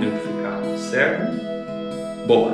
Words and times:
tenho 0.00 0.12
que 0.12 0.26
ficar 0.26 0.62
certo? 0.76 2.26
Boa! 2.26 2.52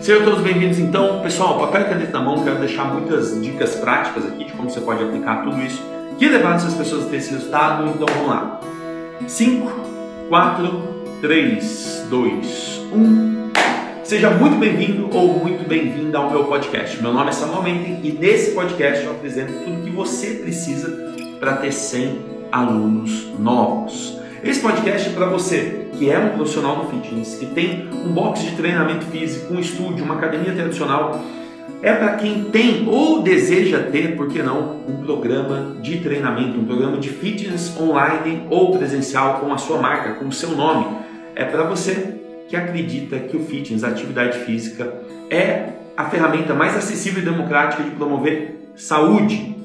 Sejam 0.00 0.24
todos 0.24 0.40
bem-vindos 0.42 0.78
então. 0.78 1.20
Pessoal, 1.22 1.58
papel 1.58 1.82
e 1.82 1.84
caneta 1.84 2.12
na 2.12 2.24
mão, 2.24 2.44
quero 2.44 2.58
deixar 2.58 2.84
muitas 2.92 3.40
dicas 3.40 3.76
práticas 3.76 4.26
aqui 4.26 4.44
de 4.44 4.52
como 4.52 4.70
você 4.70 4.80
pode 4.80 5.02
aplicar 5.02 5.44
tudo 5.44 5.60
isso 5.62 5.82
que 6.18 6.28
levar 6.28 6.56
essas 6.56 6.74
pessoas 6.74 7.06
a 7.06 7.08
ter 7.08 7.16
esse 7.16 7.30
resultado. 7.30 7.88
Então 7.88 8.06
vamos 8.06 8.28
lá. 8.28 8.60
5, 9.26 10.28
4, 10.28 11.04
3, 11.20 12.06
2, 12.10 12.80
1. 12.92 13.50
Seja 14.02 14.30
muito 14.30 14.58
bem-vindo 14.58 15.08
ou 15.16 15.38
muito 15.38 15.68
bem-vinda 15.68 16.18
ao 16.18 16.30
meu 16.30 16.44
podcast. 16.44 17.00
Meu 17.00 17.12
nome 17.12 17.28
é 17.28 17.32
Samuel 17.32 17.62
Menten 17.62 18.00
e 18.02 18.12
nesse 18.12 18.50
podcast 18.50 19.04
eu 19.04 19.12
apresento 19.12 19.52
tudo 19.64 19.84
que 19.84 19.90
você 19.90 20.34
precisa 20.34 21.14
para 21.38 21.58
ter 21.58 21.72
100 21.72 22.18
alunos 22.50 23.28
novos. 23.38 24.17
Esse 24.42 24.60
podcast 24.60 25.08
é 25.08 25.12
para 25.12 25.26
você 25.26 25.88
que 25.98 26.08
é 26.08 26.16
um 26.16 26.28
profissional 26.30 26.76
do 26.76 26.90
fitness, 26.90 27.36
que 27.36 27.46
tem 27.46 27.88
um 27.88 28.12
box 28.12 28.40
de 28.42 28.52
treinamento 28.52 29.04
físico, 29.06 29.52
um 29.52 29.58
estúdio, 29.58 30.04
uma 30.04 30.14
academia 30.14 30.52
tradicional. 30.52 31.20
É 31.82 31.92
para 31.92 32.14
quem 32.14 32.44
tem 32.44 32.88
ou 32.88 33.20
deseja 33.20 33.80
ter, 33.90 34.16
por 34.16 34.28
que 34.28 34.40
não, 34.40 34.80
um 34.88 35.02
programa 35.04 35.76
de 35.82 35.98
treinamento, 35.98 36.56
um 36.56 36.64
programa 36.64 36.98
de 36.98 37.08
fitness 37.08 37.76
online 37.80 38.46
ou 38.48 38.78
presencial 38.78 39.40
com 39.40 39.52
a 39.52 39.58
sua 39.58 39.80
marca, 39.80 40.14
com 40.14 40.26
o 40.26 40.32
seu 40.32 40.50
nome. 40.50 40.86
É 41.34 41.44
para 41.44 41.64
você 41.64 42.14
que 42.48 42.54
acredita 42.54 43.18
que 43.18 43.36
o 43.36 43.40
fitness, 43.40 43.82
a 43.82 43.88
atividade 43.88 44.38
física, 44.38 45.02
é 45.28 45.70
a 45.96 46.04
ferramenta 46.04 46.54
mais 46.54 46.76
acessível 46.76 47.22
e 47.22 47.24
democrática 47.24 47.82
de 47.82 47.90
promover 47.90 48.70
saúde. 48.76 49.56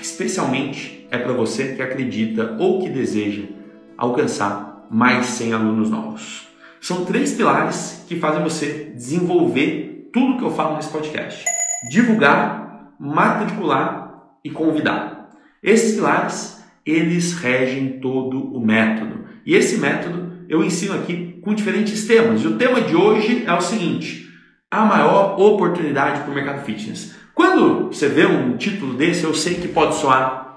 Especialmente 0.00 1.08
é 1.10 1.18
para 1.18 1.32
você 1.32 1.74
que 1.74 1.82
acredita 1.82 2.56
ou 2.58 2.80
que 2.80 2.88
deseja 2.88 3.59
alcançar 4.00 4.86
mais 4.90 5.26
100 5.26 5.52
alunos 5.52 5.90
novos. 5.90 6.48
São 6.80 7.04
três 7.04 7.34
pilares 7.34 8.04
que 8.08 8.16
fazem 8.16 8.42
você 8.42 8.92
desenvolver 8.94 10.08
tudo 10.12 10.38
que 10.38 10.44
eu 10.44 10.50
falo 10.50 10.76
nesse 10.76 10.88
podcast: 10.88 11.44
divulgar, 11.90 12.94
matricular 12.98 14.14
e 14.42 14.50
convidar. 14.50 15.30
Esses 15.62 15.94
pilares, 15.94 16.64
eles 16.84 17.34
regem 17.34 18.00
todo 18.00 18.56
o 18.56 18.58
método. 18.58 19.26
E 19.44 19.54
esse 19.54 19.76
método 19.76 20.32
eu 20.48 20.64
ensino 20.64 20.94
aqui 20.94 21.38
com 21.42 21.54
diferentes 21.54 22.06
temas. 22.06 22.42
E 22.42 22.46
o 22.48 22.56
tema 22.56 22.80
de 22.80 22.96
hoje 22.96 23.44
é 23.46 23.52
o 23.52 23.60
seguinte: 23.60 24.30
a 24.70 24.84
maior 24.84 25.38
oportunidade 25.38 26.22
para 26.22 26.30
o 26.30 26.34
mercado 26.34 26.64
fitness. 26.64 27.14
Quando 27.34 27.88
você 27.88 28.08
vê 28.08 28.26
um 28.26 28.56
título 28.56 28.94
desse, 28.94 29.24
eu 29.24 29.34
sei 29.34 29.54
que 29.56 29.68
pode 29.68 29.96
soar 29.96 30.49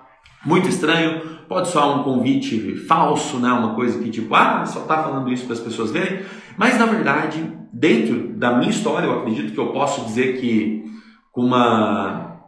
muito 0.45 0.67
estranho, 0.69 1.33
Pode 1.47 1.69
soar 1.69 1.99
um 1.99 2.03
convite 2.03 2.75
falso, 2.87 3.37
né? 3.37 3.51
uma 3.51 3.75
coisa 3.75 3.99
que 3.99 4.09
tipo, 4.09 4.33
ah, 4.33 4.65
só 4.65 4.81
está 4.81 5.03
falando 5.03 5.31
isso 5.31 5.45
para 5.45 5.53
as 5.53 5.59
pessoas 5.59 5.91
verem. 5.91 6.23
Mas 6.57 6.79
na 6.79 6.85
verdade, 6.85 7.47
dentro 7.71 8.29
da 8.37 8.57
minha 8.57 8.71
história, 8.71 9.05
eu 9.05 9.19
acredito 9.19 9.53
que 9.53 9.59
eu 9.59 9.67
posso 9.67 10.05
dizer 10.05 10.39
que 10.39 10.83
com 11.31 11.41
uma, 11.41 12.39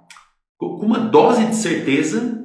com 0.58 0.86
uma 0.86 1.00
dose 1.00 1.46
de 1.46 1.56
certeza, 1.56 2.42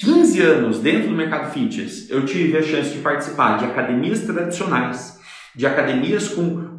15 0.00 0.40
anos 0.40 0.78
dentro 0.78 1.08
do 1.08 1.14
mercado 1.14 1.52
fitness, 1.52 2.08
eu 2.08 2.24
tive 2.24 2.56
a 2.56 2.62
chance 2.62 2.90
de 2.90 2.98
participar 3.00 3.58
de 3.58 3.64
academias 3.64 4.20
tradicionais, 4.20 5.20
de 5.54 5.66
academias 5.66 6.28
com, 6.28 6.76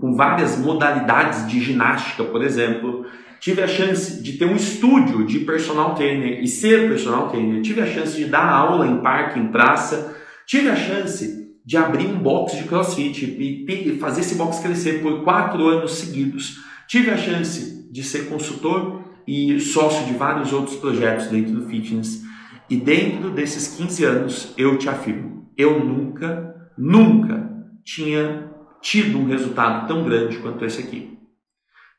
com 0.00 0.14
várias 0.14 0.58
modalidades 0.58 1.46
de 1.46 1.60
ginástica, 1.60 2.24
por 2.24 2.42
exemplo, 2.42 3.04
tive 3.40 3.62
a 3.62 3.66
chance 3.66 4.22
de 4.22 4.34
ter 4.34 4.44
um 4.44 4.54
estúdio 4.54 5.24
de 5.24 5.40
personal 5.40 5.94
trainer 5.94 6.42
e 6.42 6.46
ser 6.46 6.88
personal 6.88 7.30
trainer, 7.30 7.62
tive 7.62 7.80
a 7.80 7.86
chance 7.86 8.16
de 8.16 8.26
dar 8.26 8.46
aula 8.46 8.86
em 8.86 8.98
parque, 8.98 9.40
em 9.40 9.48
praça, 9.48 10.16
tive 10.46 10.68
a 10.68 10.76
chance 10.76 11.40
de 11.64 11.76
abrir 11.76 12.06
um 12.06 12.18
box 12.18 12.56
de 12.56 12.64
crossfit 12.64 13.24
e 13.24 13.98
fazer 13.98 14.20
esse 14.20 14.34
box 14.34 14.60
crescer 14.60 15.00
por 15.02 15.24
quatro 15.24 15.66
anos 15.68 15.92
seguidos, 15.92 16.58
tive 16.86 17.10
a 17.10 17.16
chance 17.16 17.88
de 17.90 18.02
ser 18.02 18.28
consultor 18.28 19.04
e 19.26 19.58
sócio 19.60 20.06
de 20.06 20.14
vários 20.14 20.52
outros 20.52 20.76
projetos 20.76 21.28
dentro 21.28 21.52
do 21.52 21.68
fitness. 21.68 22.22
E 22.68 22.76
dentro 22.76 23.30
desses 23.30 23.76
15 23.76 24.04
anos, 24.04 24.54
eu 24.56 24.76
te 24.76 24.88
afirmo, 24.88 25.48
eu 25.56 25.84
nunca, 25.84 26.54
nunca 26.78 27.48
tinha 27.84 28.48
tido 28.80 29.18
um 29.18 29.26
resultado 29.26 29.88
tão 29.88 30.04
grande 30.04 30.38
quanto 30.38 30.64
esse 30.64 30.80
aqui. 30.80 31.19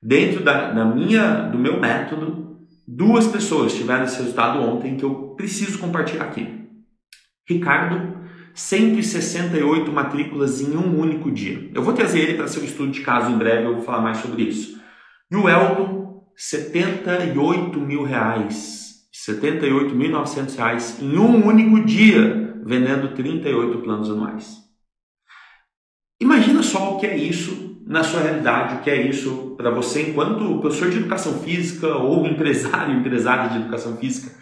Dentro 0.04 0.44
da, 0.44 0.72
da 0.72 0.84
minha, 0.84 1.44
do 1.44 1.60
meu 1.60 1.80
método, 1.80 2.58
duas 2.88 3.28
pessoas 3.28 3.76
tiveram 3.76 4.06
esse 4.06 4.18
resultado 4.18 4.60
ontem 4.60 4.98
que 4.98 5.04
eu 5.04 5.36
preciso 5.36 5.78
compartilhar 5.78 6.24
aqui. 6.24 6.68
Ricardo, 7.48 8.18
168 8.56 9.92
matrículas 9.92 10.60
em 10.60 10.76
um 10.76 11.00
único 11.00 11.30
dia. 11.32 11.70
Eu 11.74 11.84
vou 11.84 11.94
trazer 11.94 12.20
ele 12.20 12.34
para 12.34 12.48
seu 12.48 12.64
estudo 12.64 12.92
de 12.92 13.02
caso 13.02 13.32
em 13.32 13.38
breve, 13.38 13.68
eu 13.68 13.76
vou 13.76 13.84
falar 13.84 14.02
mais 14.02 14.18
sobre 14.18 14.42
isso. 14.44 14.82
E 15.30 15.36
o 15.36 15.48
Elton, 15.48 16.24
78 16.36 17.80
mil 17.80 18.04
reais, 18.04 19.06
78.900 19.14 20.56
reais 20.56 21.00
em 21.00 21.18
um 21.18 21.46
único 21.46 21.86
dia, 21.86 22.60
vendendo 22.66 23.14
38 23.14 23.78
planos 23.80 24.10
anuais. 24.10 24.58
Imagina 26.20 26.64
só 26.64 26.96
o 26.96 27.00
que 27.00 27.06
é 27.06 27.16
isso 27.16 27.71
na 27.92 28.04
sua 28.04 28.22
realidade, 28.22 28.76
o 28.76 28.80
que 28.80 28.90
é 28.90 29.06
isso 29.06 29.54
para 29.58 29.70
você 29.70 30.10
enquanto 30.10 30.60
professor 30.62 30.90
de 30.90 30.98
educação 30.98 31.40
física 31.40 31.88
ou 31.88 32.26
empresário, 32.26 32.98
empresária 32.98 33.50
de 33.50 33.58
educação 33.58 33.98
física. 33.98 34.34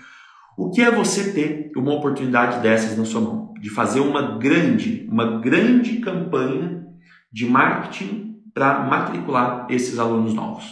O 0.55 0.69
que 0.69 0.81
é 0.81 0.91
você 0.91 1.31
ter 1.31 1.71
uma 1.75 1.93
oportunidade 1.93 2.61
dessas 2.61 2.95
na 2.95 3.05
sua 3.05 3.21
mão? 3.21 3.53
De 3.59 3.69
fazer 3.71 4.01
uma 4.01 4.37
grande, 4.37 5.07
uma 5.09 5.39
grande 5.39 5.97
campanha 5.97 6.85
de 7.31 7.47
marketing 7.47 8.35
para 8.53 8.83
matricular 8.83 9.65
esses 9.69 9.97
alunos 9.97 10.33
novos. 10.33 10.65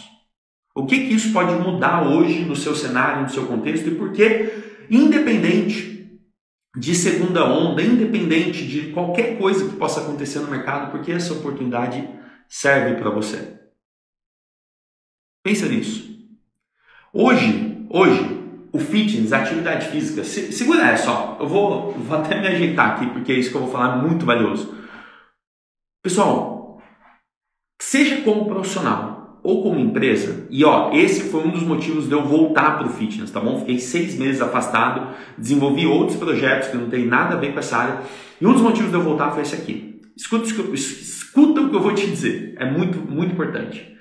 O 0.76 0.86
que, 0.86 1.08
que 1.08 1.14
isso 1.14 1.32
pode 1.32 1.52
mudar 1.54 2.06
hoje 2.06 2.44
no 2.44 2.54
seu 2.54 2.76
cenário, 2.76 3.22
no 3.22 3.28
seu 3.28 3.46
contexto 3.46 3.88
e 3.88 3.94
por 3.96 4.12
que, 4.12 4.52
independente 4.88 6.06
de 6.76 6.94
segunda 6.94 7.44
onda, 7.44 7.82
independente 7.82 8.64
de 8.64 8.92
qualquer 8.92 9.36
coisa 9.36 9.68
que 9.68 9.74
possa 9.74 10.00
acontecer 10.00 10.38
no 10.38 10.48
mercado, 10.48 10.92
porque 10.92 11.10
essa 11.10 11.32
oportunidade 11.32 12.17
serve 12.48 12.96
para 12.96 13.10
você? 13.10 13.58
Pensa 15.42 15.68
nisso. 15.68 16.08
Hoje, 17.12 17.86
hoje, 17.90 18.38
o 18.72 18.78
fitness, 18.78 19.32
a 19.32 19.42
atividade 19.42 19.88
física, 19.88 20.22
se, 20.24 20.52
segura 20.52 20.86
essa 20.88 21.04
só, 21.04 21.36
eu 21.40 21.46
vou, 21.46 21.92
vou 21.92 22.18
até 22.18 22.40
me 22.40 22.48
ajeitar 22.48 22.92
aqui 22.92 23.06
porque 23.10 23.32
é 23.32 23.36
isso 23.36 23.50
que 23.50 23.56
eu 23.56 23.62
vou 23.62 23.70
falar 23.70 23.96
muito 23.96 24.26
valioso. 24.26 24.76
Pessoal, 26.02 26.82
seja 27.80 28.22
como 28.22 28.46
profissional 28.46 29.40
ou 29.42 29.62
como 29.62 29.78
empresa, 29.78 30.46
e 30.50 30.64
ó, 30.64 30.92
esse 30.92 31.30
foi 31.30 31.46
um 31.46 31.50
dos 31.50 31.62
motivos 31.62 32.06
de 32.06 32.12
eu 32.12 32.24
voltar 32.26 32.76
para 32.76 32.86
o 32.86 32.90
fitness, 32.90 33.30
tá 33.30 33.40
bom? 33.40 33.60
Fiquei 33.60 33.78
seis 33.78 34.18
meses 34.18 34.42
afastado, 34.42 35.14
desenvolvi 35.38 35.86
outros 35.86 36.18
projetos 36.18 36.68
que 36.68 36.76
não 36.76 36.90
tem 36.90 37.06
nada 37.06 37.36
a 37.36 37.38
ver 37.38 37.52
com 37.52 37.58
essa 37.58 37.76
área, 37.78 38.02
e 38.40 38.46
um 38.46 38.52
dos 38.52 38.60
motivos 38.60 38.90
de 38.90 38.96
eu 38.96 39.02
voltar 39.02 39.30
foi 39.30 39.42
esse 39.42 39.54
aqui. 39.54 40.02
Escuta, 40.16 40.44
escuta 41.38 41.60
o 41.60 41.70
que 41.70 41.76
eu 41.76 41.80
vou 41.80 41.94
te 41.94 42.06
dizer, 42.06 42.54
é 42.58 42.68
muito, 42.68 42.98
muito 42.98 43.32
importante. 43.32 43.96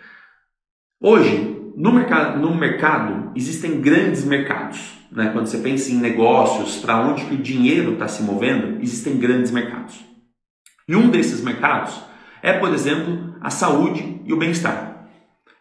Hoje, 1.00 1.56
no 1.76 1.92
mercado, 1.92 2.40
no 2.40 2.56
mercado 2.56 3.32
existem 3.36 3.80
grandes 3.80 4.26
mercados. 4.26 4.98
Né? 5.12 5.30
Quando 5.32 5.46
você 5.46 5.60
pensa 5.60 5.92
em 5.92 5.98
negócios, 5.98 6.78
para 6.78 7.00
onde 7.00 7.26
que 7.26 7.36
o 7.36 7.38
dinheiro 7.38 7.94
está 7.94 8.08
se 8.08 8.24
movendo, 8.24 8.82
existem 8.82 9.18
grandes 9.18 9.52
mercados. 9.52 10.04
E 10.88 10.96
um 10.96 11.10
desses 11.10 11.44
mercados 11.44 12.02
é, 12.42 12.54
por 12.54 12.74
exemplo, 12.74 13.36
a 13.42 13.52
saúde 13.52 14.22
e 14.26 14.34
o 14.34 14.38
bem-estar. 14.38 15.08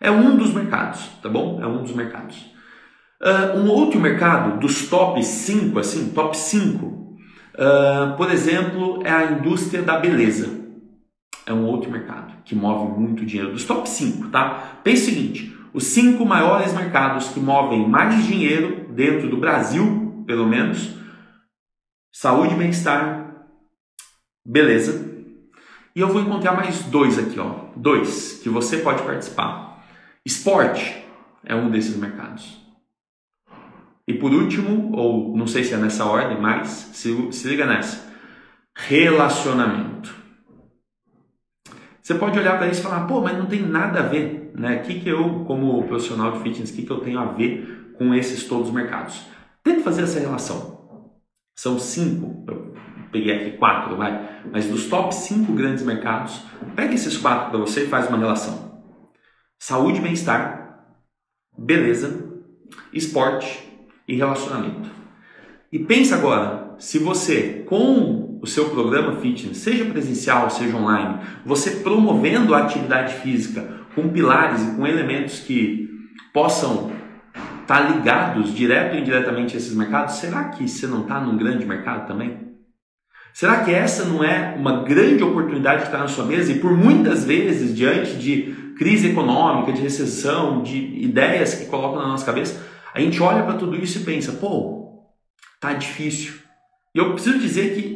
É 0.01 0.11
um 0.11 0.37
dos 0.37 0.55
mercados, 0.55 1.07
tá 1.23 1.29
bom? 1.29 1.61
É 1.63 1.67
um 1.67 1.83
dos 1.83 1.95
mercados. 1.95 2.55
Uh, 3.21 3.59
um 3.59 3.71
outro 3.71 3.99
mercado 3.99 4.61
dos 4.61 4.89
top 4.89 5.23
5, 5.23 5.79
assim, 5.79 6.11
top 6.11 6.37
5, 6.37 6.87
uh, 6.87 7.17
ah, 7.59 8.15
por 8.17 8.31
exemplo, 8.31 9.01
é 9.05 9.11
a 9.11 9.33
indústria 9.33 9.83
da 9.83 9.99
beleza 9.99 10.66
é 11.47 11.53
um 11.53 11.65
outro 11.65 11.91
mercado 11.91 12.35
que 12.45 12.55
move 12.55 12.99
muito 12.99 13.25
dinheiro. 13.25 13.53
Dos 13.53 13.65
top 13.65 13.89
5, 13.89 14.29
tá? 14.29 14.81
Pense 14.83 15.03
o 15.03 15.15
seguinte: 15.15 15.57
os 15.73 15.85
cinco 15.85 16.27
maiores 16.27 16.75
mercados 16.75 17.29
que 17.29 17.39
movem 17.39 17.89
mais 17.89 18.27
dinheiro 18.27 18.89
dentro 18.91 19.31
do 19.31 19.37
Brasil, 19.37 20.25
pelo 20.27 20.47
menos, 20.47 20.97
saúde 22.13 22.55
e 22.55 22.59
bem-estar, 22.59 23.47
beleza. 24.45 25.15
E 25.95 26.01
eu 26.01 26.09
vou 26.09 26.21
encontrar 26.21 26.53
mais 26.53 26.83
dois 26.85 27.19
aqui, 27.19 27.39
ó. 27.39 27.67
Dois 27.77 28.41
que 28.43 28.49
você 28.49 28.79
pode 28.79 29.03
participar. 29.03 29.83
Esporte 30.25 31.05
é 31.45 31.55
um 31.55 31.71
desses 31.71 31.97
mercados. 31.97 32.61
E 34.09 34.15
por 34.15 34.33
último, 34.33 34.95
ou 34.95 35.37
não 35.37 35.47
sei 35.47 35.65
se 35.65 35.75
é 35.75 35.77
nessa 35.77 36.05
ordem, 36.05 36.41
mas 36.41 36.69
se, 36.69 37.33
se 37.33 37.49
liga 37.49 37.67
nessa: 37.67 38.13
relacionamento. 38.75 40.26
Você 42.07 42.15
pode 42.15 42.39
olhar 42.39 42.57
para 42.57 42.69
isso 42.69 42.79
e 42.79 42.83
falar, 42.85 43.05
pô, 43.09 43.21
mas 43.21 43.37
não 43.37 43.47
tem 43.47 43.61
nada 43.61 43.99
a 43.99 44.03
ver, 44.05 44.53
né? 44.55 44.77
O 44.77 44.83
que, 44.83 45.01
que 45.01 45.09
eu, 45.09 45.45
como 45.45 45.83
profissional 45.89 46.31
de 46.31 46.39
fitness, 46.39 46.71
o 46.71 46.75
que, 46.75 46.83
que 46.85 46.93
eu 46.93 47.01
tenho 47.01 47.19
a 47.19 47.33
ver 47.33 47.95
com 47.99 48.15
esses 48.15 48.45
todos 48.45 48.69
os 48.69 48.73
mercados? 48.73 49.27
Tente 49.65 49.83
fazer 49.83 50.03
essa 50.03 50.21
relação. 50.21 51.03
São 51.57 51.81
cinco, 51.81 52.47
peguei 53.11 53.35
aqui 53.35 53.59
quatro, 53.59 53.97
vai, 53.97 54.41
mas 54.53 54.69
dos 54.69 54.87
top 54.87 55.13
cinco 55.13 55.53
grandes 55.53 55.83
mercados, 55.83 56.45
pega 56.77 56.95
esses 56.95 57.19
quatro 57.19 57.51
para 57.51 57.59
você 57.59 57.87
e 57.87 57.89
faz 57.89 58.09
uma 58.09 58.19
relação. 58.19 58.81
Saúde 59.59 59.99
e 59.99 60.03
bem-estar, 60.03 60.87
beleza, 61.59 62.25
esporte 62.93 63.69
e 64.07 64.15
relacionamento. 64.15 64.89
E 65.73 65.81
pensa 65.81 66.15
agora, 66.15 66.77
se 66.79 67.01
você 67.01 67.65
com 67.67 68.16
o 68.43 68.47
seu 68.47 68.71
programa 68.71 69.21
fitness, 69.21 69.59
seja 69.59 69.85
presencial, 69.85 70.49
seja 70.51 70.77
online, 70.77 71.21
você 71.45 71.71
promovendo 71.71 72.55
a 72.55 72.65
atividade 72.65 73.15
física 73.15 73.67
com 73.95 74.09
pilares 74.09 74.63
e 74.63 74.77
com 74.77 74.87
elementos 74.87 75.41
que 75.41 75.89
possam 76.33 76.93
estar 77.63 77.83
tá 77.83 77.91
ligados 77.91 78.55
direto 78.55 78.95
ou 78.95 79.01
indiretamente 79.01 79.55
a 79.55 79.59
esses 79.59 79.75
mercados, 79.75 80.17
será 80.17 80.45
que 80.51 80.69
você 80.69 80.87
não 80.87 81.03
está 81.03 81.21
num 81.21 81.37
grande 81.37 81.65
mercado 81.65 82.07
também? 82.07 82.47
Será 83.33 83.65
que 83.65 83.71
essa 83.71 84.05
não 84.07 84.25
é 84.25 84.55
uma 84.57 84.83
grande 84.83 85.23
oportunidade 85.23 85.83
que 85.83 85.89
está 85.89 85.99
na 85.99 86.09
sua 86.09 86.25
mesa 86.25 86.53
e 86.53 86.59
por 86.59 86.73
muitas 86.73 87.25
vezes, 87.25 87.77
diante 87.77 88.17
de 88.17 88.55
crise 88.79 89.11
econômica, 89.11 89.73
de 89.73 89.83
recessão, 89.83 90.63
de 90.63 90.77
ideias 90.77 91.55
que 91.55 91.67
colocam 91.67 92.01
na 92.01 92.09
nossa 92.09 92.25
cabeça, 92.25 92.65
a 92.95 93.01
gente 93.01 93.21
olha 93.23 93.43
para 93.43 93.59
tudo 93.59 93.77
isso 93.77 93.99
e 93.99 94.05
pensa, 94.05 94.33
pô, 94.33 95.05
tá 95.61 95.75
difícil. 95.75 96.35
E 96.95 96.99
eu 96.99 97.13
preciso 97.13 97.39
dizer 97.39 97.75
que, 97.75 97.96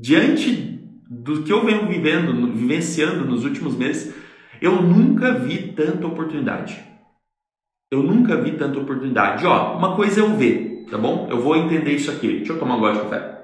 diante 0.00 0.80
do 1.08 1.42
que 1.42 1.52
eu 1.52 1.64
venho 1.64 1.86
vivendo, 1.86 2.52
vivenciando 2.52 3.24
nos 3.24 3.44
últimos 3.44 3.76
meses, 3.76 4.14
eu 4.60 4.80
nunca 4.80 5.34
vi 5.34 5.72
tanta 5.72 6.06
oportunidade. 6.06 6.82
Eu 7.90 8.02
nunca 8.02 8.40
vi 8.40 8.52
tanta 8.52 8.78
oportunidade. 8.78 9.44
Ó, 9.44 9.76
uma 9.76 9.96
coisa 9.96 10.20
é 10.20 10.22
eu 10.22 10.36
ver, 10.36 10.86
tá 10.90 10.96
bom? 10.96 11.26
Eu 11.28 11.42
vou 11.42 11.56
entender 11.56 11.92
isso 11.92 12.10
aqui. 12.10 12.38
Deixa 12.38 12.52
eu 12.52 12.58
tomar 12.58 12.76
um 12.76 12.80
gole 12.80 12.96
de 12.96 13.02
café. 13.02 13.40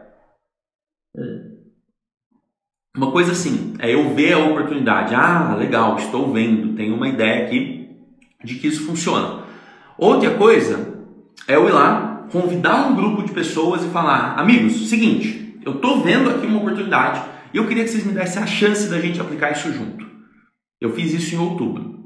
Uma 2.96 3.10
coisa 3.10 3.32
assim, 3.32 3.74
é 3.78 3.92
eu 3.92 4.14
ver 4.14 4.34
a 4.34 4.38
oportunidade. 4.38 5.14
Ah, 5.14 5.54
legal, 5.56 5.96
estou 5.96 6.32
vendo, 6.32 6.74
tenho 6.76 6.94
uma 6.94 7.08
ideia 7.08 7.44
aqui 7.44 7.90
de 8.42 8.54
que 8.54 8.68
isso 8.68 8.86
funciona. 8.86 9.44
Outra 9.98 10.34
coisa 10.34 10.94
é 11.48 11.56
eu 11.56 11.68
ir 11.68 11.72
lá, 11.72 12.26
convidar 12.30 12.86
um 12.86 12.94
grupo 12.94 13.22
de 13.22 13.32
pessoas 13.32 13.82
e 13.84 13.88
falar: 13.88 14.38
amigos, 14.38 14.88
seguinte, 14.88 15.45
eu 15.66 15.72
estou 15.72 16.00
vendo 16.00 16.30
aqui 16.30 16.46
uma 16.46 16.60
oportunidade 16.60 17.20
e 17.52 17.56
eu 17.56 17.66
queria 17.66 17.82
que 17.82 17.90
vocês 17.90 18.06
me 18.06 18.12
dessem 18.12 18.40
a 18.40 18.46
chance 18.46 18.88
da 18.88 19.00
gente 19.00 19.20
aplicar 19.20 19.50
isso 19.50 19.72
junto. 19.72 20.06
Eu 20.80 20.92
fiz 20.94 21.12
isso 21.12 21.34
em 21.34 21.38
outubro. 21.38 21.96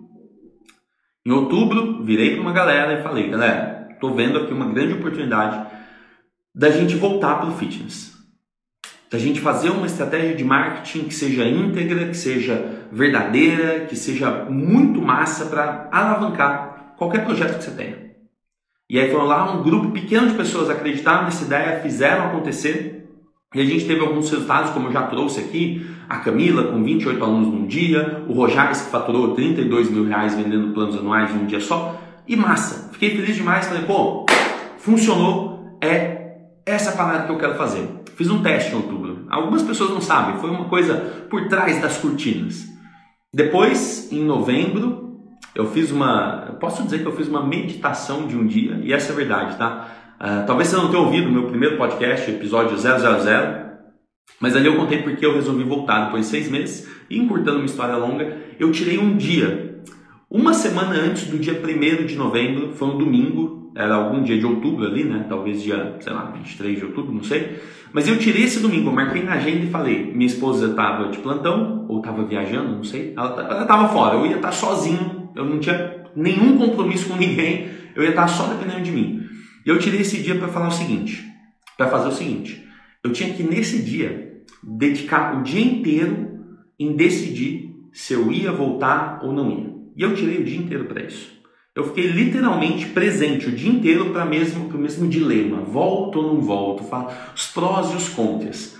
Em 1.27 1.31
outubro, 1.31 2.03
virei 2.03 2.33
para 2.33 2.41
uma 2.41 2.53
galera 2.53 2.99
e 2.99 3.03
falei, 3.03 3.29
galera, 3.29 3.89
estou 3.93 4.15
vendo 4.15 4.39
aqui 4.39 4.55
uma 4.55 4.73
grande 4.73 4.95
oportunidade 4.95 5.67
da 6.55 6.71
gente 6.71 6.97
voltar 6.97 7.35
para 7.35 7.51
o 7.51 7.57
fitness. 7.57 8.17
Da 9.11 9.19
gente 9.19 9.41
fazer 9.41 9.69
uma 9.69 9.87
estratégia 9.87 10.35
de 10.35 10.45
marketing 10.45 11.05
que 11.05 11.15
seja 11.15 11.45
íntegra, 11.45 12.09
que 12.09 12.17
seja 12.17 12.87
verdadeira, 12.91 13.85
que 13.85 13.97
seja 13.97 14.45
muito 14.45 15.03
massa 15.03 15.45
para 15.47 15.87
alavancar 15.93 16.95
qualquer 16.97 17.27
projeto 17.27 17.59
que 17.59 17.65
você 17.65 17.73
tenha. 17.73 18.11
E 18.89 18.99
aí 18.99 19.11
foram 19.11 19.27
lá 19.27 19.53
um 19.53 19.63
grupo 19.63 19.91
pequeno 19.91 20.29
de 20.29 20.35
pessoas 20.35 20.71
acreditaram 20.71 21.25
nessa 21.25 21.45
ideia, 21.45 21.81
fizeram 21.81 22.29
acontecer 22.29 23.01
e 23.53 23.61
a 23.61 23.65
gente 23.65 23.85
teve 23.85 24.01
alguns 24.01 24.31
resultados, 24.31 24.71
como 24.71 24.87
eu 24.87 24.93
já 24.93 25.03
trouxe 25.03 25.41
aqui, 25.41 25.85
a 26.09 26.19
Camila 26.19 26.71
com 26.71 26.85
28 26.85 27.25
alunos 27.25 27.49
num 27.49 27.67
dia, 27.67 28.23
o 28.29 28.33
Rojales 28.33 28.83
que 28.83 28.91
faturou 28.93 29.35
32 29.35 29.91
mil 29.91 30.05
reais 30.05 30.37
vendendo 30.37 30.73
planos 30.73 30.97
anuais 30.97 31.35
num 31.35 31.47
dia 31.47 31.61
só, 31.61 32.01
e 32.29 32.37
massa. 32.37 32.91
Fiquei 32.93 33.11
feliz 33.11 33.35
demais, 33.35 33.67
falei, 33.67 33.83
pô, 33.83 34.25
funcionou, 34.79 35.77
é 35.83 36.37
essa 36.65 36.93
parada 36.93 37.27
que 37.27 37.33
eu 37.33 37.39
quero 37.39 37.57
fazer. 37.57 37.89
Fiz 38.15 38.31
um 38.31 38.41
teste 38.41 38.71
em 38.71 38.77
outubro. 38.77 39.27
Algumas 39.29 39.63
pessoas 39.63 39.91
não 39.91 40.01
sabem, 40.01 40.37
foi 40.37 40.51
uma 40.51 40.67
coisa 40.67 41.27
por 41.29 41.49
trás 41.49 41.81
das 41.83 41.99
cortinas. 41.99 42.69
Depois, 43.35 44.13
em 44.13 44.23
novembro, 44.23 45.19
eu 45.57 45.67
fiz 45.67 45.91
uma, 45.91 46.57
posso 46.61 46.85
dizer 46.85 47.01
que 47.01 47.07
eu 47.07 47.17
fiz 47.17 47.27
uma 47.27 47.45
meditação 47.45 48.29
de 48.29 48.37
um 48.37 48.47
dia, 48.47 48.79
e 48.85 48.93
essa 48.93 49.11
é 49.11 49.13
a 49.13 49.17
verdade, 49.17 49.57
tá? 49.57 49.89
Uh, 50.21 50.45
talvez 50.47 50.69
você 50.69 50.77
não 50.77 50.91
tenha 50.91 51.03
ouvido 51.03 51.29
o 51.29 51.33
meu 51.33 51.45
primeiro 51.45 51.79
podcast, 51.79 52.31
episódio 52.31 52.77
000, 52.77 52.95
mas 54.39 54.55
ali 54.55 54.67
eu 54.67 54.77
contei 54.77 54.99
porque 54.99 55.25
eu 55.25 55.35
resolvi 55.35 55.65
voltar 55.65 56.05
depois 56.05 56.27
de 56.27 56.31
seis 56.31 56.51
meses 56.51 56.87
e 57.09 57.19
encurtando 57.19 57.57
uma 57.57 57.65
história 57.65 57.97
longa, 57.97 58.37
eu 58.59 58.71
tirei 58.71 58.99
um 58.99 59.17
dia. 59.17 59.81
Uma 60.31 60.53
semana 60.53 60.95
antes 60.95 61.27
do 61.27 61.39
dia 61.39 61.55
1 61.55 62.07
de 62.07 62.17
novembro, 62.17 62.73
foi 62.75 62.89
um 62.89 62.99
domingo, 62.99 63.73
era 63.75 63.95
algum 63.95 64.23
dia 64.23 64.39
de 64.39 64.45
outubro 64.45 64.85
ali, 64.85 65.05
né? 65.05 65.25
Talvez 65.27 65.63
dia, 65.63 65.97
sei 66.01 66.13
lá, 66.13 66.31
23 66.33 66.79
de 66.79 66.85
outubro, 66.85 67.13
não 67.13 67.23
sei. 67.23 67.59
Mas 67.93 68.07
eu 68.07 68.19
tirei 68.19 68.45
esse 68.45 68.61
domingo, 68.61 68.93
marquei 68.93 69.23
na 69.23 69.33
agenda 69.33 69.65
e 69.65 69.71
falei: 69.71 70.13
minha 70.13 70.27
esposa 70.27 70.67
estava 70.67 71.09
de 71.09 71.19
plantão, 71.19 71.87
ou 71.89 71.99
estava 71.99 72.25
viajando, 72.25 72.77
não 72.77 72.85
sei. 72.85 73.15
Ela 73.17 73.63
estava 73.63 73.89
fora, 73.89 74.17
eu 74.17 74.27
ia 74.27 74.37
estar 74.37 74.53
sozinho, 74.53 75.31
eu 75.35 75.45
não 75.47 75.59
tinha 75.59 76.05
nenhum 76.15 76.59
compromisso 76.59 77.09
com 77.09 77.17
ninguém, 77.17 77.69
eu 77.97 78.03
ia 78.03 78.11
estar 78.11 78.29
só 78.29 78.45
dependendo 78.45 78.83
de 78.83 78.93
mim. 78.93 79.30
Eu 79.71 79.79
tirei 79.79 80.01
esse 80.01 80.21
dia 80.21 80.35
para 80.35 80.49
falar 80.49 80.67
o 80.67 80.73
seguinte, 80.73 81.25
para 81.79 81.89
fazer 81.89 82.09
o 82.09 82.13
seguinte, 82.13 82.67
eu 83.05 83.13
tinha 83.13 83.33
que 83.33 83.45
nesse 83.45 83.81
dia 83.81 84.43
dedicar 84.61 85.39
o 85.39 85.45
dia 85.45 85.65
inteiro 85.65 86.41
em 86.77 86.97
decidir 86.97 87.71
se 87.93 88.13
eu 88.13 88.33
ia 88.33 88.51
voltar 88.51 89.21
ou 89.23 89.33
não 89.33 89.49
ia. 89.49 89.73
E 89.97 90.03
eu 90.03 90.13
tirei 90.13 90.39
o 90.39 90.45
dia 90.45 90.59
inteiro 90.59 90.87
para 90.87 91.05
isso. 91.05 91.39
Eu 91.73 91.85
fiquei 91.85 92.09
literalmente 92.09 92.87
presente 92.87 93.47
o 93.47 93.53
dia 93.53 93.71
inteiro 93.71 94.11
para 94.11 94.25
mesmo 94.25 94.67
o 94.67 94.77
mesmo 94.77 95.07
dilema, 95.07 95.59
volto 95.59 96.19
ou 96.19 96.35
não 96.35 96.41
volto, 96.41 96.85
os 97.33 97.47
prós 97.47 97.93
e 97.93 97.97
os 97.97 98.09
contras. 98.09 98.77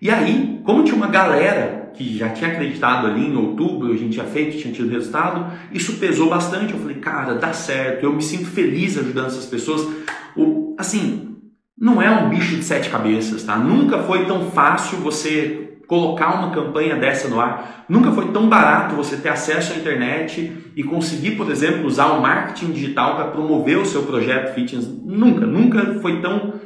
E 0.00 0.08
aí, 0.08 0.60
como 0.62 0.84
tinha 0.84 0.96
uma 0.96 1.08
galera 1.08 1.90
que 1.92 2.16
já 2.16 2.28
tinha 2.28 2.52
acreditado 2.52 3.08
ali 3.08 3.26
em 3.26 3.36
outubro, 3.36 3.92
a 3.92 3.96
gente 3.96 4.12
tinha 4.12 4.24
feito, 4.24 4.58
tinha 4.58 4.72
tido 4.72 4.90
resultado, 4.90 5.52
isso 5.72 5.94
pesou 5.94 6.30
bastante. 6.30 6.72
Eu 6.72 6.78
falei, 6.78 6.98
cara, 6.98 7.34
dá 7.34 7.52
certo, 7.52 8.04
eu 8.04 8.12
me 8.12 8.22
sinto 8.22 8.46
feliz 8.46 8.96
ajudando 8.96 9.26
essas 9.26 9.46
pessoas. 9.46 9.88
O, 10.36 10.76
assim, 10.78 11.36
não 11.78 12.00
é 12.00 12.10
um 12.10 12.28
bicho 12.28 12.56
de 12.56 12.62
sete 12.62 12.90
cabeças, 12.90 13.42
tá? 13.42 13.56
Nunca 13.56 14.02
foi 14.02 14.26
tão 14.26 14.50
fácil 14.50 14.98
você 14.98 15.78
colocar 15.90 16.38
uma 16.38 16.52
campanha 16.52 16.94
dessa 16.94 17.26
no 17.26 17.40
ar. 17.40 17.84
Nunca 17.88 18.12
foi 18.12 18.30
tão 18.30 18.48
barato 18.48 18.94
você 18.94 19.16
ter 19.16 19.30
acesso 19.30 19.72
à 19.72 19.76
internet 19.76 20.72
e 20.76 20.84
conseguir, 20.84 21.32
por 21.32 21.50
exemplo, 21.50 21.84
usar 21.84 22.12
o 22.12 22.22
marketing 22.22 22.70
digital 22.70 23.16
para 23.16 23.32
promover 23.32 23.76
o 23.76 23.84
seu 23.84 24.04
projeto 24.04 24.54
fitness. 24.54 24.86
Nunca, 25.04 25.44
nunca 25.44 25.98
foi 26.00 26.20
tão, 26.20 26.60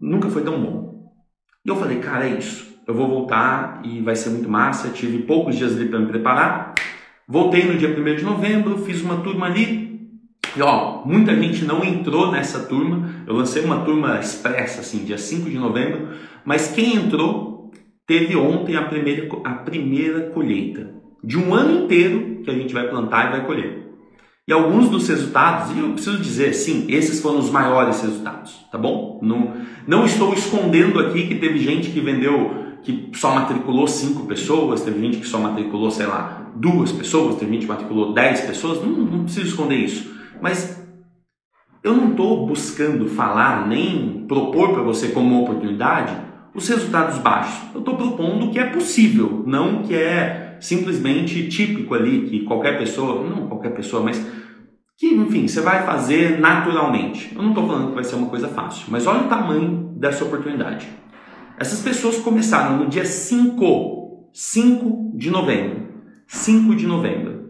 nunca 0.00 0.28
foi 0.28 0.42
tão 0.42 0.60
bom. 0.60 1.10
E 1.66 1.68
eu 1.68 1.74
falei, 1.74 1.98
cara, 1.98 2.28
é 2.28 2.38
isso. 2.38 2.72
Eu 2.86 2.94
vou 2.94 3.08
voltar 3.08 3.80
e 3.84 4.00
vai 4.00 4.14
ser 4.14 4.30
muito 4.30 4.48
massa. 4.48 4.86
Eu 4.86 4.92
tive 4.92 5.24
poucos 5.24 5.56
dias 5.56 5.74
ali 5.74 5.88
para 5.88 5.98
me 5.98 6.06
preparar. 6.06 6.74
Voltei 7.26 7.64
no 7.64 7.76
dia 7.76 7.88
1 7.88 8.16
de 8.16 8.24
novembro, 8.24 8.78
fiz 8.78 9.02
uma 9.02 9.16
turma 9.22 9.46
ali. 9.46 9.81
E 10.56 10.62
ó, 10.62 11.02
muita 11.04 11.34
gente 11.34 11.64
não 11.64 11.84
entrou 11.84 12.30
nessa 12.30 12.60
turma. 12.60 13.08
Eu 13.26 13.34
lancei 13.34 13.64
uma 13.64 13.80
turma 13.84 14.18
expressa, 14.18 14.80
assim, 14.80 15.04
dia 15.04 15.18
5 15.18 15.48
de 15.48 15.58
novembro. 15.58 16.08
Mas 16.44 16.68
quem 16.68 16.96
entrou 16.96 17.70
teve 18.06 18.36
ontem 18.36 18.76
a 18.76 18.82
primeira, 18.82 19.28
a 19.44 19.54
primeira 19.54 20.30
colheita 20.30 20.90
de 21.24 21.38
um 21.38 21.54
ano 21.54 21.84
inteiro 21.84 22.42
que 22.44 22.50
a 22.50 22.54
gente 22.54 22.74
vai 22.74 22.88
plantar 22.88 23.28
e 23.28 23.30
vai 23.30 23.46
colher. 23.46 23.82
E 24.46 24.52
alguns 24.52 24.88
dos 24.88 25.08
resultados, 25.08 25.70
e 25.70 25.78
eu 25.78 25.92
preciso 25.92 26.18
dizer, 26.18 26.52
sim, 26.52 26.86
esses 26.88 27.20
foram 27.20 27.38
os 27.38 27.48
maiores 27.48 28.02
resultados, 28.02 28.66
tá 28.72 28.76
bom? 28.76 29.20
Não, 29.22 29.52
não 29.86 30.04
estou 30.04 30.34
escondendo 30.34 30.98
aqui 30.98 31.28
que 31.28 31.36
teve 31.36 31.60
gente 31.60 31.90
que 31.90 32.00
vendeu, 32.00 32.76
que 32.82 33.10
só 33.14 33.32
matriculou 33.32 33.86
cinco 33.86 34.26
pessoas, 34.26 34.82
teve 34.82 34.98
gente 35.00 35.18
que 35.18 35.28
só 35.28 35.38
matriculou, 35.38 35.92
sei 35.92 36.06
lá, 36.06 36.50
duas 36.56 36.90
pessoas, 36.90 37.36
teve 37.36 37.52
gente 37.52 37.62
que 37.62 37.68
matriculou 37.68 38.12
dez 38.12 38.40
pessoas, 38.40 38.84
não, 38.84 38.90
não 38.90 39.24
preciso 39.24 39.46
esconder 39.46 39.76
isso. 39.76 40.12
Mas 40.42 40.84
eu 41.84 41.94
não 41.94 42.10
estou 42.10 42.44
buscando 42.46 43.08
falar 43.08 43.68
nem 43.68 44.26
propor 44.26 44.72
para 44.72 44.82
você 44.82 45.08
como 45.08 45.40
oportunidade 45.40 46.14
os 46.52 46.68
resultados 46.68 47.18
baixos. 47.18 47.72
Eu 47.72 47.78
estou 47.78 47.96
propondo 47.96 48.50
que 48.50 48.58
é 48.58 48.66
possível, 48.66 49.44
não 49.46 49.84
que 49.84 49.94
é 49.94 50.58
simplesmente 50.60 51.48
típico 51.48 51.94
ali, 51.94 52.28
que 52.28 52.40
qualquer 52.40 52.76
pessoa, 52.76 53.24
não 53.24 53.46
qualquer 53.46 53.70
pessoa, 53.70 54.02
mas 54.02 54.20
que, 54.98 55.06
enfim, 55.14 55.46
você 55.46 55.60
vai 55.60 55.86
fazer 55.86 56.40
naturalmente. 56.40 57.32
Eu 57.34 57.42
não 57.42 57.50
estou 57.50 57.66
falando 57.66 57.88
que 57.88 57.94
vai 57.94 58.04
ser 58.04 58.16
uma 58.16 58.28
coisa 58.28 58.48
fácil, 58.48 58.86
mas 58.88 59.06
olha 59.06 59.24
o 59.24 59.28
tamanho 59.28 59.94
dessa 59.96 60.24
oportunidade. 60.24 60.88
Essas 61.56 61.80
pessoas 61.80 62.18
começaram 62.18 62.78
no 62.78 62.88
dia 62.88 63.04
5, 63.04 64.30
5 64.32 65.12
de 65.16 65.30
novembro. 65.30 65.88
5 66.26 66.74
de 66.74 66.86
novembro. 66.86 67.42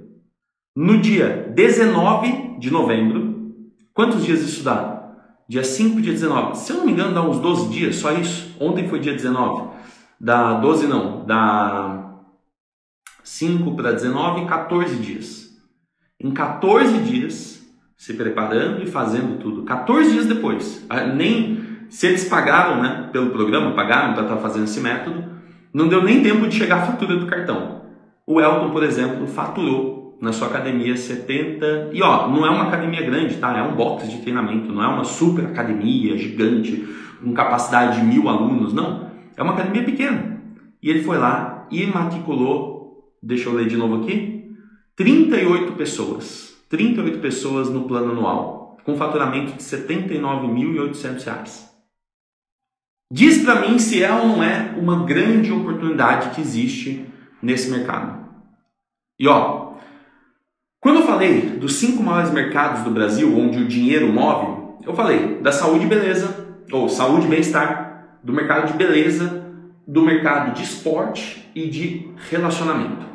No 0.77 0.99
dia 0.99 1.53
19 1.55 2.52
de 2.63 2.71
novembro, 2.71 3.53
quantos 3.93 4.25
dias 4.25 4.41
isso 4.41 4.63
dá? 4.63 5.15
Dia 5.49 5.65
5, 5.65 6.01
dia 6.01 6.13
19. 6.13 6.57
Se 6.57 6.71
eu 6.71 6.77
não 6.77 6.87
me 6.87 6.93
engano, 6.93 7.13
dá 7.13 7.21
uns 7.21 7.41
12 7.41 7.69
dias, 7.71 7.97
só 7.97 8.13
isso. 8.13 8.55
Ontem 8.61 8.89
foi 8.89 9.01
dia 9.01 9.13
19. 9.13 9.71
Dá 10.21 10.55
12 10.61 10.87
não, 10.87 11.27
dá 11.27 12.21
5 13.25 13.75
para 13.75 13.91
19, 13.91 14.47
14 14.47 14.95
dias. 14.95 15.59
Em 16.21 16.31
14 16.31 16.99
dias, 17.01 17.67
se 17.97 18.15
preparando 18.15 18.81
e 18.81 18.87
fazendo 18.87 19.41
tudo. 19.41 19.65
14 19.65 20.13
dias 20.13 20.27
depois, 20.27 20.87
ah, 20.89 21.05
nem 21.05 21.89
se 21.91 22.07
eles 22.07 22.29
pagaram 22.29 22.81
né, 22.81 23.11
pelo 23.13 23.31
programa, 23.31 23.73
pagaram 23.73 24.15
para 24.15 24.23
estar 24.23 24.37
tá 24.37 24.41
fazendo 24.41 24.65
esse 24.65 24.79
método, 24.79 25.25
não 25.75 25.89
deu 25.89 26.01
nem 26.05 26.23
tempo 26.23 26.47
de 26.47 26.55
chegar 26.55 26.77
a 26.77 26.87
fatura 26.87 27.17
do 27.17 27.27
cartão. 27.27 27.83
O 28.25 28.41
Elton, 28.41 28.71
por 28.71 28.85
exemplo, 28.85 29.27
faturou 29.27 30.02
na 30.23 30.33
sua 30.33 30.47
academia 30.47 30.97
70. 30.97 31.91
E 31.93 32.01
ó, 32.01 32.29
não 32.29 32.47
é 32.47 32.51
uma 32.51 32.69
academia 32.69 33.03
grande, 33.03 33.39
tá? 33.39 33.59
É 33.59 33.63
um 33.63 33.75
box 33.75 34.09
de 34.09 34.19
treinamento, 34.19 34.73
não 34.73 34.81
é 34.81 34.87
uma 34.87 35.03
super 35.03 35.47
academia 35.47 36.17
gigante, 36.17 36.87
com 37.21 37.35
capacidade 37.35 38.01
de 38.01 38.07
mil 38.07 38.29
alunos, 38.29 38.73
não. 38.73 39.11
É 39.37 39.43
uma 39.43 39.55
academia 39.55 39.83
pequena. 39.83 40.41
E 40.81 40.89
ele 40.89 41.03
foi 41.03 41.19
lá 41.19 41.67
e 41.73 41.85
matriculou, 41.87 43.13
deixa 43.21 43.49
eu 43.49 43.55
ler 43.55 43.67
de 43.67 43.77
novo 43.77 44.05
aqui, 44.05 44.55
38 44.95 45.73
pessoas. 45.73 46.57
38 46.69 47.19
pessoas 47.19 47.69
no 47.69 47.83
plano 47.83 48.13
anual, 48.13 48.79
com 48.85 48.97
faturamento 48.97 49.53
de 49.53 49.77
R$ 49.77 49.87
79.800. 49.87 51.73
Diz 53.13 53.43
para 53.43 53.61
mim 53.61 53.79
se 53.79 54.03
é 54.03 54.11
ou 54.11 54.27
não 54.27 54.43
é 54.43 54.73
uma 54.79 55.05
grande 55.05 55.53
oportunidade 55.53 56.31
que 56.31 56.41
existe 56.41 57.05
nesse 57.43 57.71
mercado. 57.71 58.23
E 59.19 59.29
ó, 59.29 59.62
quando 60.83 60.97
eu 60.97 61.07
falei 61.07 61.43
dos 61.61 61.77
cinco 61.77 62.03
maiores 62.03 62.33
mercados 62.33 62.83
do 62.83 62.91
Brasil 62.91 63.39
onde 63.39 63.63
o 63.63 63.69
dinheiro 63.69 64.13
move, 64.13 64.63
eu 64.85 64.93
falei 64.93 65.39
da 65.41 65.53
saúde 65.53 65.85
e 65.85 65.89
beleza, 65.89 66.45
ou 66.73 66.89
saúde 66.89 67.27
e 67.27 67.31
bem-estar, 67.31 68.19
do 68.21 68.33
mercado 68.33 68.67
de 68.67 68.73
beleza, 68.73 69.47
do 69.87 70.03
mercado 70.03 70.53
de 70.55 70.65
esporte 70.65 71.49
e 71.55 71.69
de 71.69 72.11
relacionamento. 72.29 73.07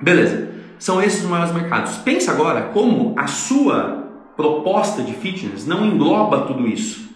Beleza, 0.00 0.50
são 0.78 1.02
esses 1.02 1.24
os 1.24 1.28
maiores 1.28 1.52
mercados. 1.52 1.96
Pensa 1.96 2.30
agora 2.30 2.70
como 2.72 3.12
a 3.18 3.26
sua 3.26 4.04
proposta 4.36 5.02
de 5.02 5.14
fitness 5.14 5.66
não 5.66 5.84
engloba 5.84 6.42
tudo 6.42 6.64
isso. 6.64 7.08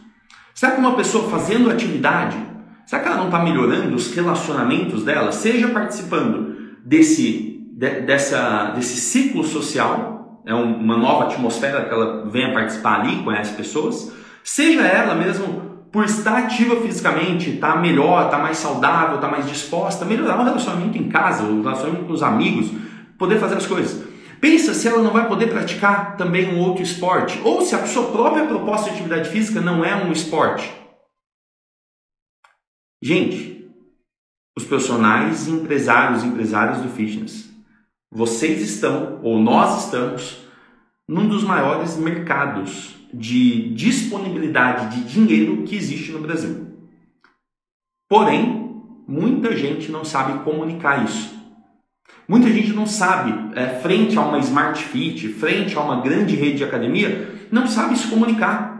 Será 0.52 0.72
que 0.72 0.80
uma 0.80 0.96
pessoa 0.96 1.30
fazendo 1.30 1.70
atividade, 1.70 2.36
será 2.84 3.00
que 3.00 3.06
ela 3.06 3.18
não 3.18 3.26
está 3.26 3.38
melhorando 3.44 3.94
os 3.94 4.12
relacionamentos 4.12 5.04
dela, 5.04 5.30
seja 5.30 5.68
participando 5.68 6.56
desse, 6.84 7.57
de, 7.78 8.00
dessa, 8.00 8.72
desse 8.74 8.96
ciclo 8.96 9.44
social, 9.44 10.42
é 10.44 10.52
uma 10.52 10.96
nova 10.96 11.26
atmosfera 11.26 11.84
que 11.84 11.94
ela 11.94 12.28
venha 12.28 12.52
participar 12.52 13.00
ali, 13.00 13.22
conhece 13.22 13.54
pessoas, 13.54 14.12
seja 14.42 14.82
ela 14.82 15.14
mesmo 15.14 15.86
por 15.92 16.04
estar 16.04 16.38
ativa 16.38 16.74
fisicamente, 16.80 17.50
estar 17.50 17.74
tá 17.74 17.78
melhor, 17.78 18.24
estar 18.24 18.38
tá 18.38 18.42
mais 18.42 18.56
saudável, 18.56 19.14
estar 19.14 19.28
tá 19.28 19.32
mais 19.32 19.46
disposta, 19.46 20.04
melhorar 20.04 20.40
o 20.40 20.44
relacionamento 20.44 20.98
em 20.98 21.08
casa, 21.08 21.44
o 21.44 21.62
relacionamento 21.62 22.06
com 22.06 22.12
os 22.12 22.22
amigos, 22.22 22.68
poder 23.16 23.38
fazer 23.38 23.54
as 23.54 23.66
coisas. 23.66 24.04
Pensa 24.40 24.74
se 24.74 24.88
ela 24.88 25.00
não 25.00 25.12
vai 25.12 25.28
poder 25.28 25.48
praticar 25.48 26.16
também 26.16 26.52
um 26.52 26.58
outro 26.58 26.82
esporte, 26.82 27.40
ou 27.44 27.62
se 27.62 27.76
a 27.76 27.86
sua 27.86 28.10
própria 28.10 28.44
proposta 28.46 28.90
de 28.90 28.96
atividade 28.96 29.28
física 29.28 29.60
não 29.60 29.84
é 29.84 29.94
um 29.94 30.10
esporte. 30.10 30.68
Gente, 33.00 33.70
os 34.56 34.64
profissionais 34.64 35.46
empresários, 35.46 36.24
empresários 36.24 36.78
do 36.78 36.88
fitness, 36.88 37.47
vocês 38.10 38.62
estão, 38.62 39.20
ou 39.22 39.38
nós 39.38 39.84
estamos, 39.84 40.38
num 41.06 41.28
dos 41.28 41.42
maiores 41.42 41.96
mercados 41.96 42.94
de 43.12 43.70
disponibilidade 43.74 44.96
de 44.96 45.08
dinheiro 45.08 45.62
que 45.62 45.76
existe 45.76 46.12
no 46.12 46.20
Brasil. 46.20 46.66
Porém, 48.08 48.82
muita 49.06 49.56
gente 49.56 49.90
não 49.90 50.04
sabe 50.04 50.44
comunicar 50.44 51.04
isso. 51.04 51.36
Muita 52.26 52.50
gente 52.50 52.72
não 52.72 52.86
sabe, 52.86 53.58
é, 53.58 53.80
frente 53.80 54.18
a 54.18 54.22
uma 54.22 54.38
Smart 54.38 54.82
Fit, 54.82 55.28
frente 55.28 55.76
a 55.76 55.80
uma 55.80 56.02
grande 56.02 56.36
rede 56.36 56.58
de 56.58 56.64
academia, 56.64 57.46
não 57.50 57.66
sabe 57.66 57.96
se 57.96 58.08
comunicar. 58.08 58.78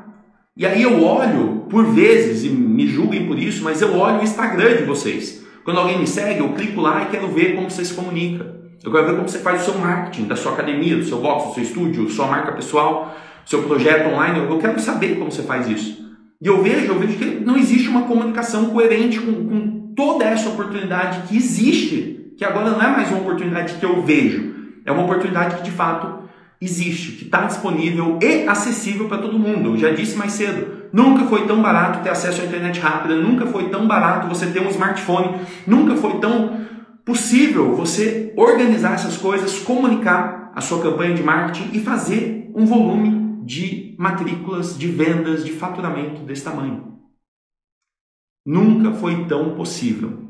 E 0.54 0.66
aí 0.66 0.82
eu 0.82 1.02
olho, 1.02 1.66
por 1.70 1.86
vezes, 1.86 2.44
e 2.44 2.50
me 2.50 2.86
julguem 2.86 3.26
por 3.26 3.38
isso, 3.38 3.64
mas 3.64 3.80
eu 3.80 3.96
olho 3.96 4.20
o 4.20 4.24
Instagram 4.24 4.76
de 4.76 4.84
vocês. 4.84 5.46
Quando 5.64 5.80
alguém 5.80 5.98
me 5.98 6.06
segue, 6.06 6.40
eu 6.40 6.52
clico 6.52 6.80
lá 6.80 7.02
e 7.02 7.06
quero 7.06 7.28
ver 7.28 7.54
como 7.54 7.70
você 7.70 7.84
se 7.84 7.94
comunica. 7.94 8.57
Eu 8.82 8.92
quero 8.92 9.06
ver 9.06 9.16
como 9.16 9.28
você 9.28 9.38
faz 9.38 9.62
o 9.62 9.72
seu 9.72 9.80
marketing 9.80 10.26
da 10.26 10.36
sua 10.36 10.52
academia, 10.52 10.96
do 10.96 11.04
seu 11.04 11.18
box, 11.18 11.48
do 11.48 11.54
seu 11.54 11.62
estúdio, 11.62 12.08
sua 12.10 12.26
marca 12.26 12.52
pessoal, 12.52 13.16
seu 13.44 13.62
projeto 13.64 14.08
online. 14.08 14.38
Eu 14.38 14.58
quero 14.58 14.78
saber 14.80 15.18
como 15.18 15.30
você 15.30 15.42
faz 15.42 15.68
isso. 15.68 16.06
E 16.40 16.46
eu 16.46 16.62
vejo, 16.62 16.86
eu 16.86 16.98
vejo 16.98 17.18
que 17.18 17.24
não 17.24 17.56
existe 17.56 17.88
uma 17.88 18.02
comunicação 18.02 18.66
coerente 18.66 19.18
com, 19.18 19.32
com 19.32 19.92
toda 19.96 20.24
essa 20.24 20.48
oportunidade 20.48 21.22
que 21.28 21.36
existe 21.36 22.18
que 22.38 22.44
agora 22.44 22.70
não 22.70 22.80
é 22.80 22.88
mais 22.88 23.10
uma 23.10 23.18
oportunidade 23.18 23.74
que 23.74 23.84
eu 23.84 24.00
vejo, 24.00 24.54
é 24.86 24.92
uma 24.92 25.02
oportunidade 25.02 25.56
que 25.56 25.62
de 25.64 25.72
fato 25.72 26.22
existe, 26.60 27.12
que 27.12 27.24
está 27.24 27.42
disponível 27.42 28.16
e 28.22 28.46
acessível 28.46 29.08
para 29.08 29.18
todo 29.18 29.36
mundo. 29.38 29.70
Eu 29.70 29.76
já 29.76 29.90
disse 29.90 30.16
mais 30.16 30.32
cedo, 30.32 30.88
nunca 30.92 31.24
foi 31.24 31.48
tão 31.48 31.60
barato 31.60 32.00
ter 32.04 32.10
acesso 32.10 32.40
à 32.40 32.44
internet 32.44 32.78
rápida, 32.78 33.16
nunca 33.16 33.44
foi 33.46 33.68
tão 33.70 33.88
barato 33.88 34.28
você 34.28 34.46
ter 34.46 34.60
um 34.60 34.68
smartphone, 34.68 35.40
nunca 35.66 35.96
foi 35.96 36.18
tão 36.20 36.60
possível 37.08 37.74
você 37.74 38.34
organizar 38.36 38.92
essas 38.92 39.16
coisas, 39.16 39.58
comunicar 39.60 40.52
a 40.54 40.60
sua 40.60 40.82
campanha 40.82 41.14
de 41.14 41.22
marketing 41.22 41.70
e 41.74 41.80
fazer 41.80 42.50
um 42.54 42.66
volume 42.66 43.42
de 43.46 43.96
matrículas, 43.98 44.78
de 44.78 44.88
vendas, 44.88 45.42
de 45.42 45.52
faturamento 45.52 46.20
desse 46.20 46.44
tamanho. 46.44 46.98
Nunca 48.44 48.92
foi 48.92 49.24
tão 49.24 49.54
possível. 49.54 50.28